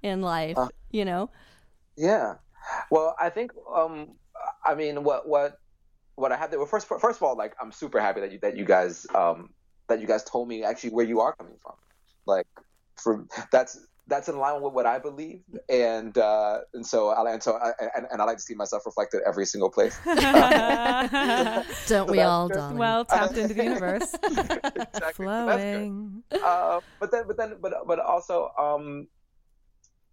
[0.01, 0.69] in life, Uh.
[0.91, 1.29] you know.
[1.95, 2.35] Yeah.
[2.89, 4.15] Well, I think um
[4.65, 5.59] I mean what what
[6.15, 8.39] what I have there well first first of all like I'm super happy that you
[8.41, 9.49] that you guys um
[9.87, 11.75] that you guys told me actually where you are coming from.
[12.25, 12.47] Like
[12.95, 17.41] for that's that's in line with what I believe and uh and so I and
[17.41, 19.97] so I, and, and I like to see myself reflected every single place.
[21.87, 22.77] Don't we all, darling?
[22.77, 24.85] well tapped into the universe, exactly.
[25.03, 26.23] So flowing.
[26.31, 29.07] uh, but then, but then, but but also, um,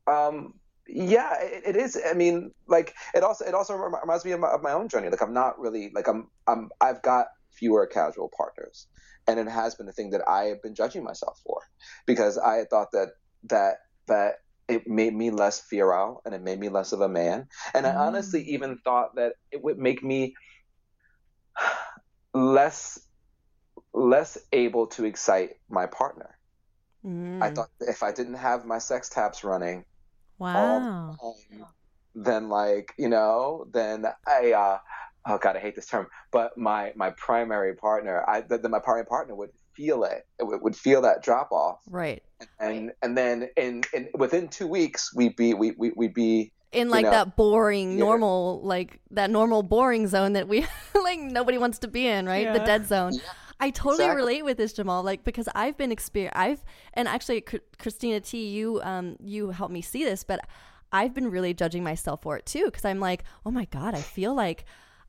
[0.07, 0.55] um,
[0.87, 1.99] yeah, it, it is.
[2.09, 5.09] I mean, like it also it also reminds me of my, of my own journey.
[5.09, 8.87] Like I'm not really like I'm I'm I've got fewer casual partners,
[9.27, 11.61] and it has been a thing that I have been judging myself for
[12.07, 13.11] because I had thought that
[13.45, 13.77] that
[14.09, 14.35] that
[14.69, 17.95] it made me less virile and it made me less of a man, and I
[17.95, 20.35] honestly even thought that it would make me
[22.35, 22.99] less
[23.95, 26.39] less able to excite my partner.
[27.05, 27.43] Mm.
[27.43, 29.85] I thought if I didn't have my sex taps running,
[30.39, 31.17] Wow.
[31.23, 31.67] um,
[32.15, 34.79] then like you know, then I uh,
[35.27, 39.07] oh god, I hate this term, but my my primary partner, I then my primary
[39.07, 42.23] partner would feel it, it would, would feel that drop off, right.
[42.61, 46.91] and and then in, in within two weeks we'd be we we we'd be In
[46.91, 47.99] like know, that boring, yeah.
[47.99, 52.53] normal, like that normal boring zone that we like nobody wants to be in, right?
[52.53, 53.15] The dead zone.
[53.63, 54.17] I totally exactly.
[54.17, 55.03] relate with this, Jamal.
[55.05, 59.73] Like because I've been experience, I've and actually, Chr- Christina T, you um you helped
[59.73, 60.41] me see this, but
[60.93, 64.01] I've been really judging myself for it too because I'm like, oh my god, I
[64.01, 64.65] feel like.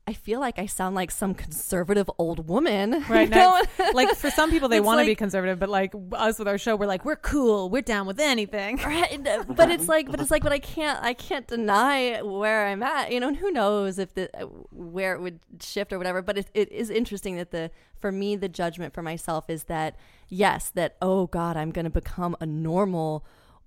[0.06, 3.04] I feel like I sound like some conservative old woman.
[3.14, 3.90] Right you now, know?
[3.94, 6.74] like for some people, they want to be conservative, but like us with our show,
[6.74, 8.78] we're like, we're cool, we're down with anything.
[8.84, 12.82] Right, but it's like, but it's like, but I can't, I can't deny where I'm
[12.82, 13.28] at, you know.
[13.28, 14.28] And who knows if the
[14.70, 16.22] where it would shift or whatever.
[16.22, 19.96] But it, it is interesting that the for me the judgment for myself is that
[20.28, 23.24] yes, that oh God, I'm going to become a normal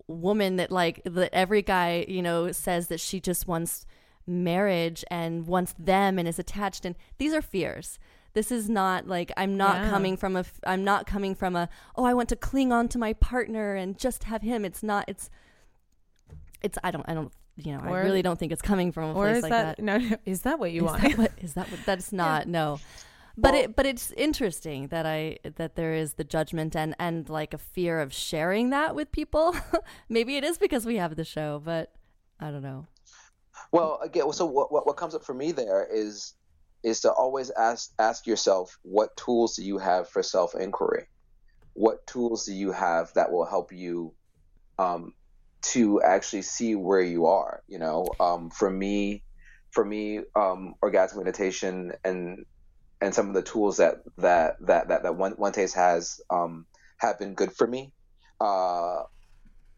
[0.08, 3.86] woman that like that every guy you know says that she just wants
[4.28, 7.98] marriage and wants them and is attached and these are fears
[8.34, 9.90] this is not like i'm not Yeah.
[9.90, 12.98] coming from a i'm not coming from a oh i want to cling on to
[12.98, 15.30] my partner and just have him it's not it's
[16.62, 19.12] it's i don't i don't you know Or- i really don't think it's coming from
[19.12, 19.98] a Or place is like that, that, no?
[19.98, 21.02] no, Is that what you is want?
[21.04, 22.80] that what is that what that's not no
[23.38, 27.30] but Well- it but it's interesting that i that there is the judgment and and
[27.30, 29.56] like a fear of sharing that with people
[30.10, 31.94] maybe it is because we have the show but
[32.40, 32.88] i don't know
[33.72, 36.34] Well, again, so what, what comes up for me there is
[36.84, 41.08] is to always ask ask yourself what tools do you have for self inquiry?
[41.74, 44.14] What tools do you have that will help you
[44.80, 45.14] um,
[45.74, 47.62] to actually see where you are?
[47.68, 49.24] You know, um, for me,
[49.72, 52.46] for me, um, orgasmic meditation and
[53.02, 56.66] and some of the tools that that that that, that one One Taste has um,
[56.98, 57.92] have been good for me.
[58.40, 59.04] Uh,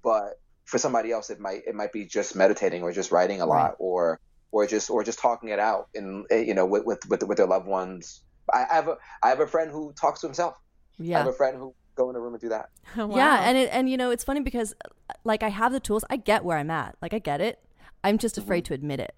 [0.03, 0.39] but
[0.69, 3.75] for somebody else it might it might be just meditating or just writing a lot
[3.79, 4.19] or
[4.51, 7.37] or just or just talking it out in eh, you know with with with, with
[7.37, 8.21] their loved ones
[8.53, 10.55] I have a I have a friend who talks to himself
[10.99, 13.15] yeah I have a friend who go in a room and do that Wow.
[13.15, 14.75] Yeah, and it, and you know it's funny because
[15.23, 16.05] like I have the tools.
[16.09, 16.95] I get where I'm at.
[17.01, 17.59] Like I get it.
[18.03, 18.43] I'm just mm-hmm.
[18.43, 19.15] afraid to admit it.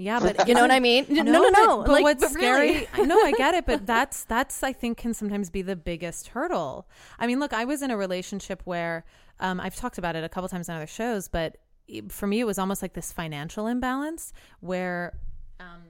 [0.00, 1.06] Yeah, but you know what I mean?
[1.08, 1.48] No, no, no.
[1.50, 1.76] no.
[1.78, 2.88] But, but like, what's but scary?
[2.94, 3.06] Really.
[3.06, 6.88] no, I get it, but that's that's I think can sometimes be the biggest hurdle.
[7.18, 9.04] I mean, look, I was in a relationship where
[9.38, 11.58] um, I've talked about it a couple times on other shows, but
[12.08, 15.18] for me, it was almost like this financial imbalance where.
[15.58, 15.82] Um,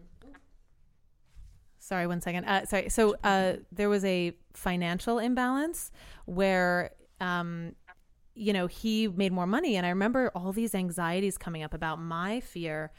[1.78, 2.44] sorry, one second.
[2.44, 2.88] Uh, sorry.
[2.88, 5.92] So uh, there was a financial imbalance
[6.24, 6.90] where
[7.20, 7.74] um,
[8.34, 9.76] you know, he made more money.
[9.76, 12.90] And I remember all these anxieties coming up about my fear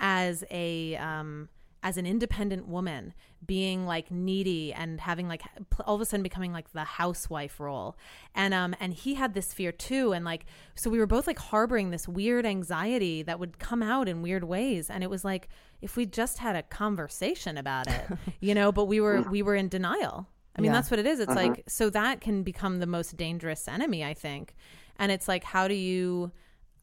[0.00, 1.48] as a, um,
[1.82, 3.12] as an independent woman
[3.44, 5.42] being like needy and having like
[5.84, 7.94] all of a sudden becoming like the housewife role
[8.34, 11.38] and um and he had this fear too and like so we were both like
[11.38, 15.48] harboring this weird anxiety that would come out in weird ways and it was like
[15.82, 18.06] if we just had a conversation about it
[18.40, 20.26] you know but we were we were in denial
[20.56, 20.78] I mean, yeah.
[20.78, 21.20] that's what it is.
[21.20, 21.48] It's uh-huh.
[21.48, 24.54] like, so that can become the most dangerous enemy, I think.
[24.98, 26.30] And it's like, how do you,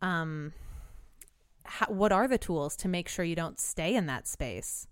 [0.01, 0.51] um,
[1.71, 4.87] how, what are the tools to make sure you don't stay in that space?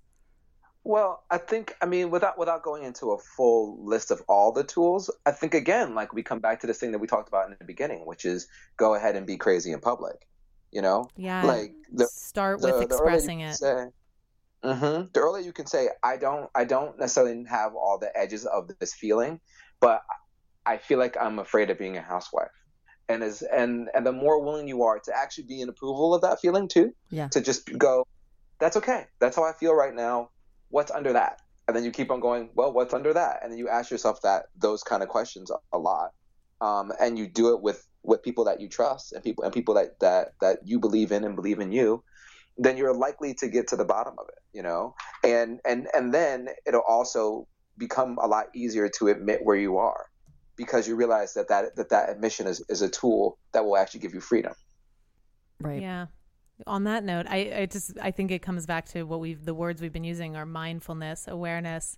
[0.85, 4.63] Well, I think I mean without without going into a full list of all the
[4.63, 7.49] tools, I think again like we come back to this thing that we talked about
[7.51, 10.25] in the beginning, which is go ahead and be crazy in public.
[10.71, 11.43] You know, yeah.
[11.43, 13.55] Like the, start with the, expressing it.
[13.55, 13.87] Say,
[14.63, 15.07] Mm-hmm.
[15.13, 18.69] The earlier you can say, I don't, I don't necessarily have all the edges of
[18.79, 19.39] this feeling,
[19.79, 20.01] but
[20.65, 22.51] I feel like I'm afraid of being a housewife.
[23.09, 26.21] And as and and the more willing you are to actually be in approval of
[26.21, 27.27] that feeling too, yeah.
[27.29, 28.05] to just go,
[28.59, 29.05] that's okay.
[29.19, 30.29] That's how I feel right now.
[30.69, 31.41] What's under that?
[31.67, 32.49] And then you keep on going.
[32.53, 33.39] Well, what's under that?
[33.41, 36.11] And then you ask yourself that those kind of questions a, a lot,
[36.61, 39.73] um, and you do it with with people that you trust and people and people
[39.73, 42.03] that that that you believe in and believe in you
[42.59, 44.93] then you're likely to get to the bottom of it, you know?
[45.23, 47.47] And and and then it'll also
[47.77, 50.05] become a lot easier to admit where you are
[50.59, 54.01] because you realize that that that, that admission is, is a tool that will actually
[54.01, 54.53] give you freedom.
[55.61, 55.81] Right.
[55.81, 56.07] Yeah.
[56.67, 59.53] On that note, I, I just I think it comes back to what we've the
[59.53, 61.97] words we've been using are mindfulness, awareness,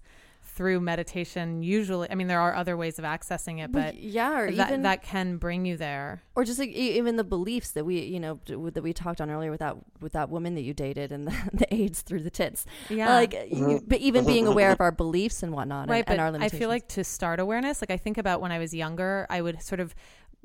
[0.55, 4.51] through meditation usually i mean there are other ways of accessing it but yeah or
[4.51, 6.23] that, even, that can bring you there.
[6.35, 9.51] Or just like even the beliefs that we you know that we talked on earlier
[9.51, 12.65] with that with that woman that you dated and the, the aids through the tits.
[12.89, 13.13] Yeah.
[13.13, 13.85] Like you, mm-hmm.
[13.87, 16.69] but even being aware of our beliefs and whatnot right and, and but i feel
[16.69, 19.79] like to start awareness like i think about when i was younger i would sort
[19.79, 19.95] of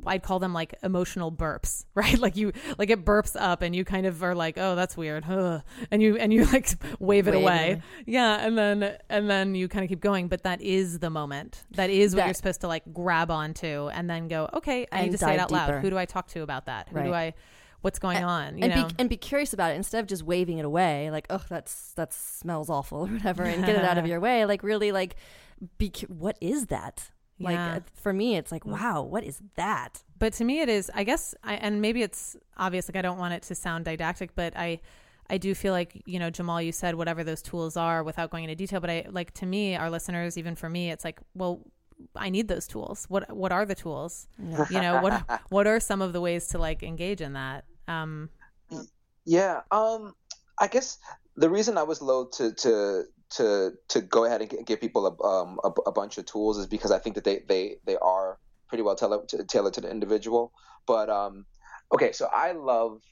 [0.04, 2.18] I'd call them like emotional burps, right?
[2.18, 5.24] Like you, like it burps up, and you kind of are like, "Oh, that's weird,"
[5.24, 6.68] and you and you like
[6.98, 10.28] wave it wave away, yeah, and then and then you kind of keep going.
[10.28, 11.64] But that is the moment.
[11.72, 15.02] That is what that, you're supposed to like grab onto, and then go, "Okay, I
[15.02, 15.72] need to say it out deeper.
[15.72, 15.82] loud.
[15.82, 16.88] Who do I talk to about that?
[16.90, 17.04] Who right.
[17.04, 17.34] do I?"
[17.82, 18.46] What's going and, on?
[18.58, 18.88] and know?
[18.88, 21.92] be and be curious about it instead of just waving it away, like oh that's
[21.92, 24.44] that smells awful or whatever, and get it out of your way.
[24.44, 25.14] Like really, like
[25.78, 27.10] be what is that?
[27.38, 27.76] Like yeah.
[27.76, 30.02] Uh, for me, it's like, wow, what is that?
[30.18, 30.90] But to me, it is.
[30.94, 32.88] I guess, I, and maybe it's obvious.
[32.88, 34.80] Like I don't want it to sound didactic, but I,
[35.28, 38.44] I do feel like you know, Jamal, you said whatever those tools are without going
[38.44, 38.80] into detail.
[38.80, 41.60] But I like to me, our listeners, even for me, it's like, well,
[42.14, 43.04] I need those tools.
[43.08, 44.28] What what are the tools?
[44.70, 47.64] you know, what what are some of the ways to like engage in that?
[47.86, 48.30] Um,
[49.26, 50.14] yeah, um,
[50.58, 50.98] I guess
[51.36, 55.26] the reason I was low to to to to go ahead and give people a,
[55.26, 58.38] um, a, a, bunch of tools is because I think that they they they are
[58.68, 60.52] pretty well tailored to, tailored to the individual.
[60.86, 61.46] But um,
[61.92, 63.02] okay, so I love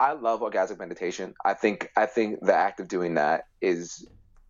[0.00, 1.34] I love orgasmic meditation.
[1.44, 4.06] I think I think the act of doing that is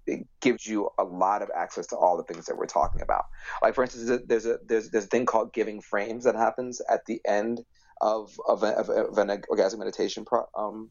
[0.06, 3.26] it gives you a lot of access to all the things that we're talking about.
[3.62, 7.04] Like for instance, there's a there's there's a thing called giving frames that happens at
[7.06, 7.60] the end
[8.00, 10.90] of of, of, of an orgasmic meditation pro, um,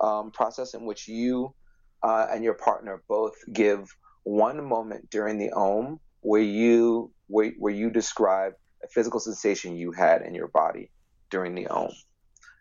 [0.00, 1.54] um, process in which you
[2.02, 3.94] uh, and your partner both give
[4.24, 9.92] one moment during the OM where you where, where you describe a physical sensation you
[9.92, 10.90] had in your body
[11.30, 11.90] during the OM.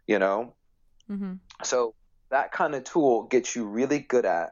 [0.07, 0.55] You know,
[1.09, 1.33] mm-hmm.
[1.63, 1.93] so
[2.29, 4.51] that kind of tool gets you really good at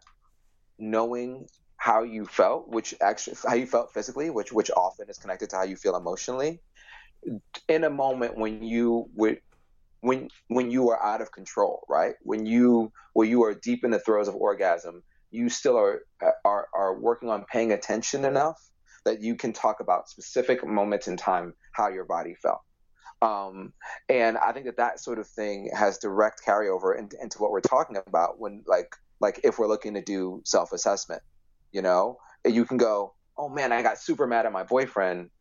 [0.77, 5.49] knowing how you felt, which actually how you felt physically, which which often is connected
[5.51, 6.59] to how you feel emotionally,
[7.69, 9.39] in a moment when you would
[10.05, 12.13] when when you are out of control, right?
[12.21, 16.01] When you when you are deep in the throes of orgasm, you still are
[16.45, 18.61] are are working on paying attention enough
[19.05, 22.61] that you can talk about specific moments in time how your body felt.
[23.21, 23.73] Um,
[24.09, 27.61] and I think that that sort of thing has direct carryover into, into what we're
[27.61, 31.23] talking about when like like if we're looking to do self assessment,
[31.71, 35.31] you know, you can go, oh man, I got super mad at my boyfriend.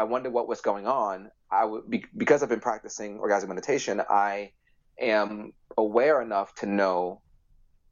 [0.00, 1.30] I wonder what was going on.
[1.50, 4.52] I would be, because I've been practicing orgasmic meditation, I
[4.98, 7.20] am aware enough to know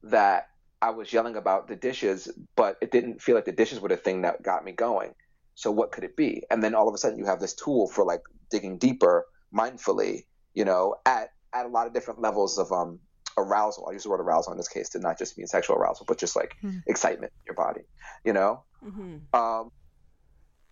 [0.05, 0.49] that
[0.81, 3.99] I was yelling about the dishes, but it didn't feel like the dishes were the
[3.99, 5.13] thing that got me going.
[5.55, 6.45] So what could it be?
[6.51, 10.25] And then all of a sudden you have this tool for like digging deeper mindfully,
[10.55, 13.01] you know, at at a lot of different levels of um
[13.37, 13.87] arousal.
[13.87, 16.17] I use the word arousal in this case to not just mean sexual arousal, but
[16.17, 16.79] just like mm-hmm.
[16.87, 17.83] excitement in your body,
[18.25, 18.63] you know?
[18.83, 19.39] Mm-hmm.
[19.39, 19.73] Um,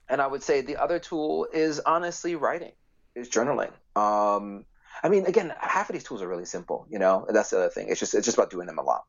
[0.09, 2.73] and I would say the other tool is honestly writing,
[3.15, 3.73] is journaling.
[3.97, 4.65] Um,
[5.03, 7.59] I mean, again, half of these tools are really simple, you know, and that's the
[7.59, 7.89] other thing.
[7.89, 9.03] It's just it's just about doing them a lot.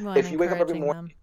[0.00, 1.14] Well, if you wake up every morning, them.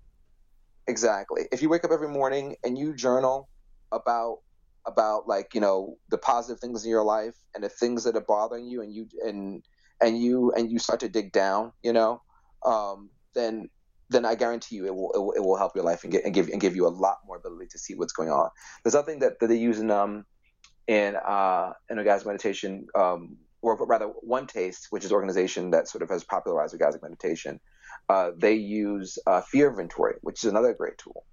[0.88, 1.44] exactly.
[1.52, 3.50] If you wake up every morning and you journal
[3.92, 4.40] about
[4.86, 8.26] about like you know the positive things in your life and the things that are
[8.28, 9.64] bothering you, and you and
[10.02, 12.22] and you and you start to dig down, you know,
[12.66, 13.70] um, then
[14.12, 16.26] then I guarantee you it will, it will, it will help your life and, get,
[16.26, 18.50] and give and give you a lot more ability to see what's going on.
[18.84, 20.26] There's something that, that they use in um
[20.88, 26.02] in uh in orgasmic meditation um or rather one taste which is organization that sort
[26.02, 27.60] of has popularized orgasmic meditation
[28.10, 31.24] uh, they use uh, fear inventory which is another great tool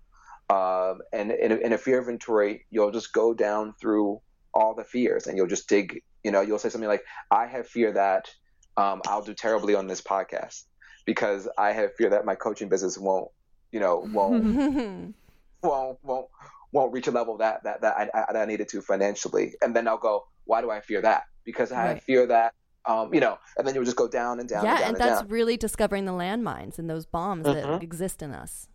[0.51, 4.21] um, and in a, in a fear inventory you'll just go down through
[4.53, 7.67] all the fears and you'll just dig you know you'll say something like i have
[7.67, 8.29] fear that
[8.77, 10.63] um, I'll do terribly on this podcast
[11.09, 13.31] because I have fear that my coaching business won't,
[13.73, 14.45] you know, won't,
[15.63, 16.27] won't, won't,
[16.71, 19.89] won't reach a level that that that I, that I needed to financially, and then
[19.89, 21.23] I'll go, why do I fear that?
[21.45, 22.03] Because I right.
[22.03, 22.53] fear that
[22.85, 24.67] um, you know, and then you would just go down and down.
[24.67, 25.31] Yeah, and, down and, and that's down.
[25.31, 27.71] really discovering the landmines and those bombs mm-hmm.
[27.71, 28.69] that exist in us.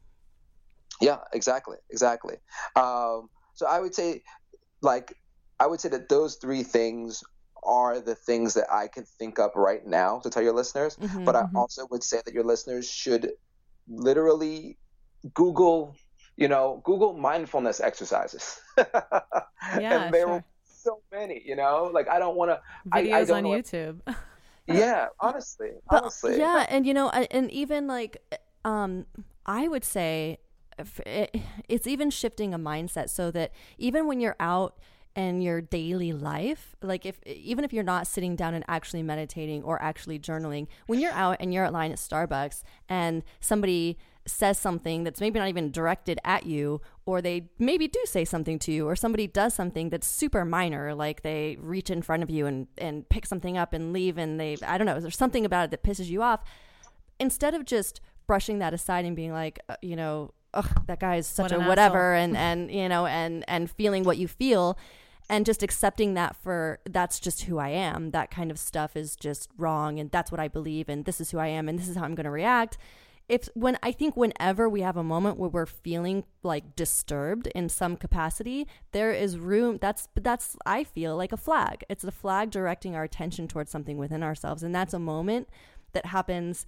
[1.00, 2.38] Yeah, exactly, exactly.
[2.76, 4.24] Um, so I would say,
[4.82, 5.16] like,
[5.60, 7.24] I would say that those three things
[7.66, 10.96] are the things that I can think up right now to tell your listeners.
[10.96, 11.58] Mm-hmm, but I mm-hmm.
[11.58, 13.32] also would say that your listeners should
[13.88, 14.78] literally
[15.34, 15.96] Google,
[16.36, 18.60] you know, Google mindfulness exercises.
[18.78, 20.44] yeah, and there sure.
[20.66, 22.62] so many, you know, like I don't want to.
[22.90, 24.00] Videos I, I on YouTube.
[24.68, 26.38] yeah, honestly, but, honestly.
[26.38, 28.22] Yeah, and you know, and even like,
[28.66, 29.06] um,
[29.46, 30.40] I would say
[31.70, 34.78] it's even shifting a mindset so that even when you're out
[35.16, 39.62] and your daily life like if even if you're not sitting down and actually meditating
[39.64, 44.58] or actually journaling when you're out and you're at line at starbucks and somebody says
[44.58, 48.72] something that's maybe not even directed at you or they maybe do say something to
[48.72, 52.46] you or somebody does something that's super minor like they reach in front of you
[52.46, 55.66] and and pick something up and leave and they i don't know there's something about
[55.66, 56.42] it that pisses you off.
[57.20, 61.18] Instead of just brushing that aside and being like uh, you know ugh that guy
[61.18, 64.78] is such what a whatever and and you know and and feeling what you feel
[65.30, 68.12] and just accepting that for that's just who I am.
[68.12, 71.32] That kind of stuff is just wrong and that's what I believe and this is
[71.32, 72.78] who I am and this is how I'm going to react.
[73.30, 77.70] If when I think whenever we have a moment where we're feeling like disturbed in
[77.70, 81.86] some capacity, there is room that's that's I feel like a flag.
[81.90, 85.48] It's a flag directing our attention towards something within ourselves and that's a moment
[85.94, 86.66] that happens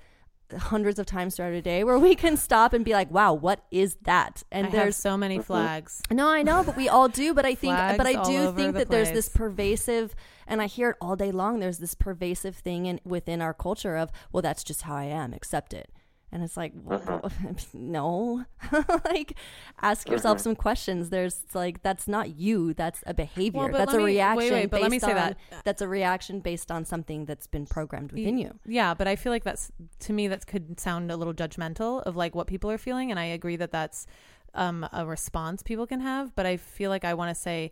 [0.58, 3.62] hundreds of times throughout a day where we can stop and be like, "Wow, what
[3.72, 6.02] is that?" And I there's so many flags.
[6.12, 7.34] No, I know, but we all do.
[7.34, 8.90] But I think, but I do think the that place.
[8.90, 10.16] there's this pervasive,
[10.48, 11.60] and I hear it all day long.
[11.60, 15.34] There's this pervasive thing in within our culture of, "Well, that's just how I am.
[15.34, 15.92] Accept it."
[16.32, 17.30] And it's like, uh-huh.
[17.74, 18.46] no,
[19.06, 19.38] like
[19.82, 20.44] ask yourself uh-huh.
[20.44, 21.10] some questions.
[21.10, 22.74] There's like, that's not you.
[22.74, 23.70] That's a behavior.
[23.70, 24.38] Well, that's a me, reaction.
[24.38, 25.38] Wait, wait, but let me say on, that.
[25.64, 28.60] That's a reaction based on something that's been programmed within you.
[28.66, 28.94] Yeah.
[28.94, 32.36] But I feel like that's, to me, that could sound a little judgmental of like
[32.36, 33.12] what people are feeling.
[33.12, 34.06] And I agree that that's
[34.54, 36.36] um, a response people can have.
[36.36, 37.72] But I feel like I want to say,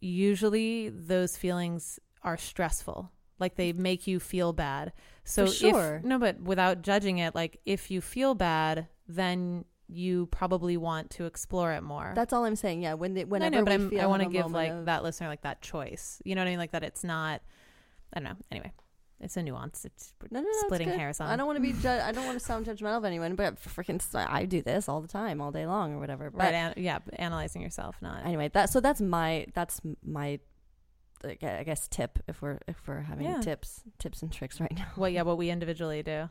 [0.00, 4.92] usually those feelings are stressful like they make you feel bad.
[5.28, 5.96] So For sure.
[5.96, 11.10] If, no, but without judging it, like if you feel bad, then you probably want
[11.10, 12.12] to explore it more.
[12.14, 12.82] That's all I'm saying.
[12.82, 14.86] Yeah, when whenever I know, but i want to give like of...
[14.86, 16.22] that listener like that choice.
[16.24, 16.58] You know what I mean?
[16.58, 17.42] Like that it's not.
[18.14, 18.36] I don't know.
[18.50, 18.72] Anyway,
[19.20, 19.84] it's a nuance.
[19.84, 21.28] It's no, no, no, splitting hairs on.
[21.28, 21.72] I don't want to be.
[21.74, 25.02] Ju- I don't want to sound judgmental of anyone, but freaking, I do this all
[25.02, 26.30] the time, all day long, or whatever.
[26.30, 26.54] But right?
[26.54, 28.48] An- yeah, analyzing yourself, not anyway.
[28.54, 30.40] That so that's my that's my
[31.24, 33.40] I guess tip if we're if we're having yeah.
[33.40, 34.88] tips tips and tricks right now.
[34.96, 36.28] Well, yeah, what we individually do.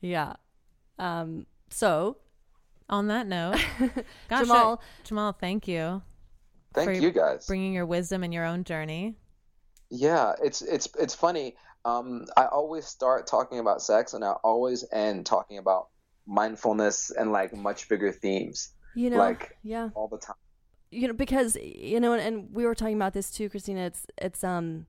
[0.00, 0.34] yeah.
[0.98, 1.46] Um.
[1.70, 2.18] So,
[2.88, 3.58] on that note,
[4.28, 6.02] gosh, Jamal, Jamal, thank you.
[6.74, 9.16] Thank you guys bringing your wisdom and your own journey.
[9.90, 11.56] Yeah, it's it's it's funny.
[11.84, 15.88] Um, I always start talking about sex, and I always end talking about
[16.26, 18.70] mindfulness and like much bigger themes.
[18.94, 20.36] You know, like yeah, all the time
[20.90, 24.06] you know because you know and, and, we were talking about this too christina it's
[24.18, 24.86] it's um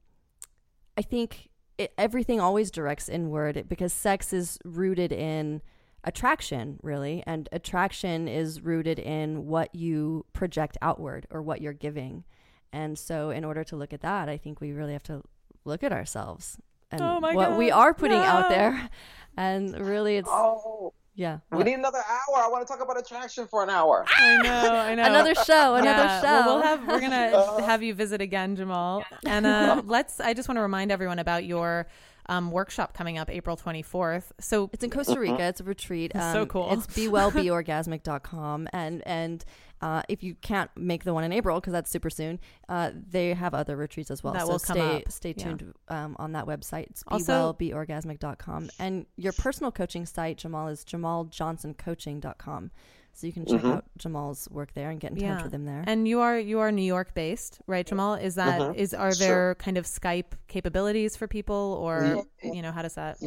[0.98, 5.62] i think it, everything always directs inward because sex is rooted in
[6.04, 12.24] attraction really and attraction is rooted in what you project outward or what you're giving
[12.72, 15.22] and so in order to look at that i think we really have to
[15.66, 16.58] look at ourselves
[16.92, 17.58] and oh what God.
[17.58, 18.26] we are putting no.
[18.26, 18.90] out there
[19.38, 21.40] and really it's oh yeah.
[21.52, 22.44] We need another hour.
[22.44, 24.06] I want to talk about attraction for an hour.
[24.16, 25.04] I know, I know.
[25.04, 26.22] another show, another yeah.
[26.22, 26.28] show.
[26.28, 29.04] Well, we'll have we're gonna uh, have you visit again, Jamal.
[29.26, 31.88] And uh, let's I just want to remind everyone about your
[32.30, 34.26] um, workshop coming up April 24th.
[34.40, 35.44] So it's in Costa Rica.
[35.44, 36.12] It's a retreat.
[36.18, 36.74] Um, so cool.
[36.74, 38.70] It's bewellbeorgasmic.com.
[38.74, 39.46] And, and
[39.82, 42.40] uh, if you can't make the one in April, because that's super soon,
[42.70, 44.34] uh, they have other retreats as well.
[44.34, 45.12] That so will stay, come up.
[45.12, 46.06] stay tuned yeah.
[46.06, 46.88] um, on that website.
[46.90, 48.70] It's also, bewellbeorgasmic.com.
[48.80, 52.72] And your personal coaching site, Jamal, is jamaljohnsoncoaching.com.
[53.14, 53.72] So you can check mm-hmm.
[53.72, 55.36] out Jamal's work there and get in yeah.
[55.36, 55.84] touch with him there.
[55.88, 58.14] And you are you are New York based, right, Jamal?
[58.14, 58.80] Is that mm-hmm.
[58.80, 59.56] is are there sure.
[59.56, 62.54] kind of Skype capabilities for people, or yeah.
[62.54, 63.18] you know how does that?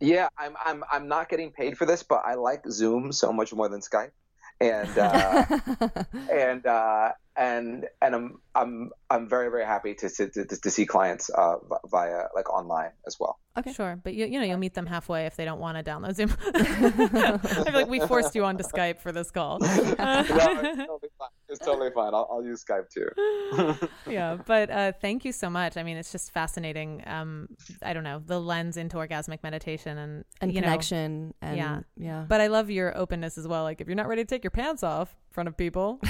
[0.00, 3.52] Yeah, I'm I'm I'm not getting paid for this, but I like Zoom so much
[3.52, 4.12] more than Skype
[4.60, 5.44] and uh,
[6.32, 10.84] and uh, and and I'm I'm I'm very very happy to to, to, to see
[10.84, 13.38] clients uh, via like online as well.
[13.58, 15.88] Okay, sure, but you you know you'll meet them halfway if they don't want to
[15.88, 16.34] download Zoom.
[16.54, 19.58] I feel like we forced you onto Skype for this call.
[19.60, 21.28] no, it's totally fine.
[21.48, 22.14] It's totally fine.
[22.14, 23.88] I'll, I'll use Skype too.
[24.10, 25.76] yeah, but uh, thank you so much.
[25.76, 27.02] I mean, it's just fascinating.
[27.06, 27.48] Um,
[27.82, 31.28] I don't know the lens into orgasmic meditation and and you connection.
[31.42, 32.24] Know, and, yeah, yeah.
[32.28, 33.62] But I love your openness as well.
[33.62, 36.00] Like if you're not ready to take your pants off in front of people.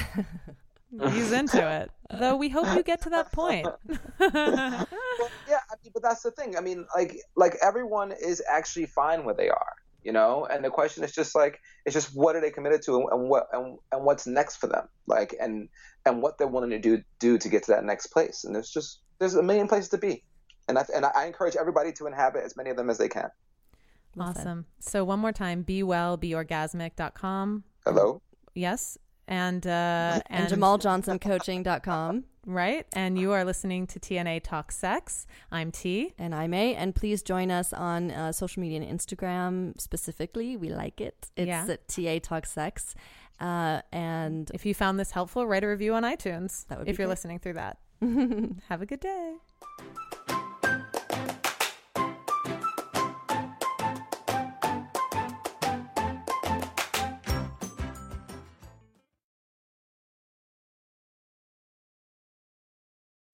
[0.91, 1.91] He's into it.
[2.19, 3.67] Though we hope you get to that point.
[4.19, 4.87] well,
[5.49, 6.57] yeah, I mean, but that's the thing.
[6.57, 10.47] I mean, like like everyone is actually fine where they are, you know.
[10.51, 13.29] And the question is just like it's just what are they committed to, and, and
[13.29, 15.69] what and, and what's next for them, like and
[16.05, 18.43] and what they're willing to do do to get to that next place.
[18.45, 20.25] And there's just there's a million places to be,
[20.69, 23.31] and I and I encourage everybody to inhabit as many of them as they can.
[24.19, 24.67] Awesome.
[24.81, 27.63] So one more time, be well, beorgasmic.com.
[27.87, 28.21] Hello.
[28.55, 28.99] Yes
[29.31, 32.25] and uh, and, and JamalJohnsonCoaching.com.
[32.47, 32.87] Right.
[32.95, 35.27] And you are listening to T&A Talk Sex.
[35.53, 36.15] I'm T.
[36.19, 36.75] And I'm A.
[36.75, 40.57] And please join us on uh, social media and Instagram specifically.
[40.57, 41.31] We like it.
[41.37, 41.67] It's yeah.
[41.69, 42.95] at TA Talk Sex.
[43.39, 46.99] Uh, and if you found this helpful, write a review on iTunes that would if
[46.99, 47.79] you're listening through that.
[48.69, 49.35] Have a good day.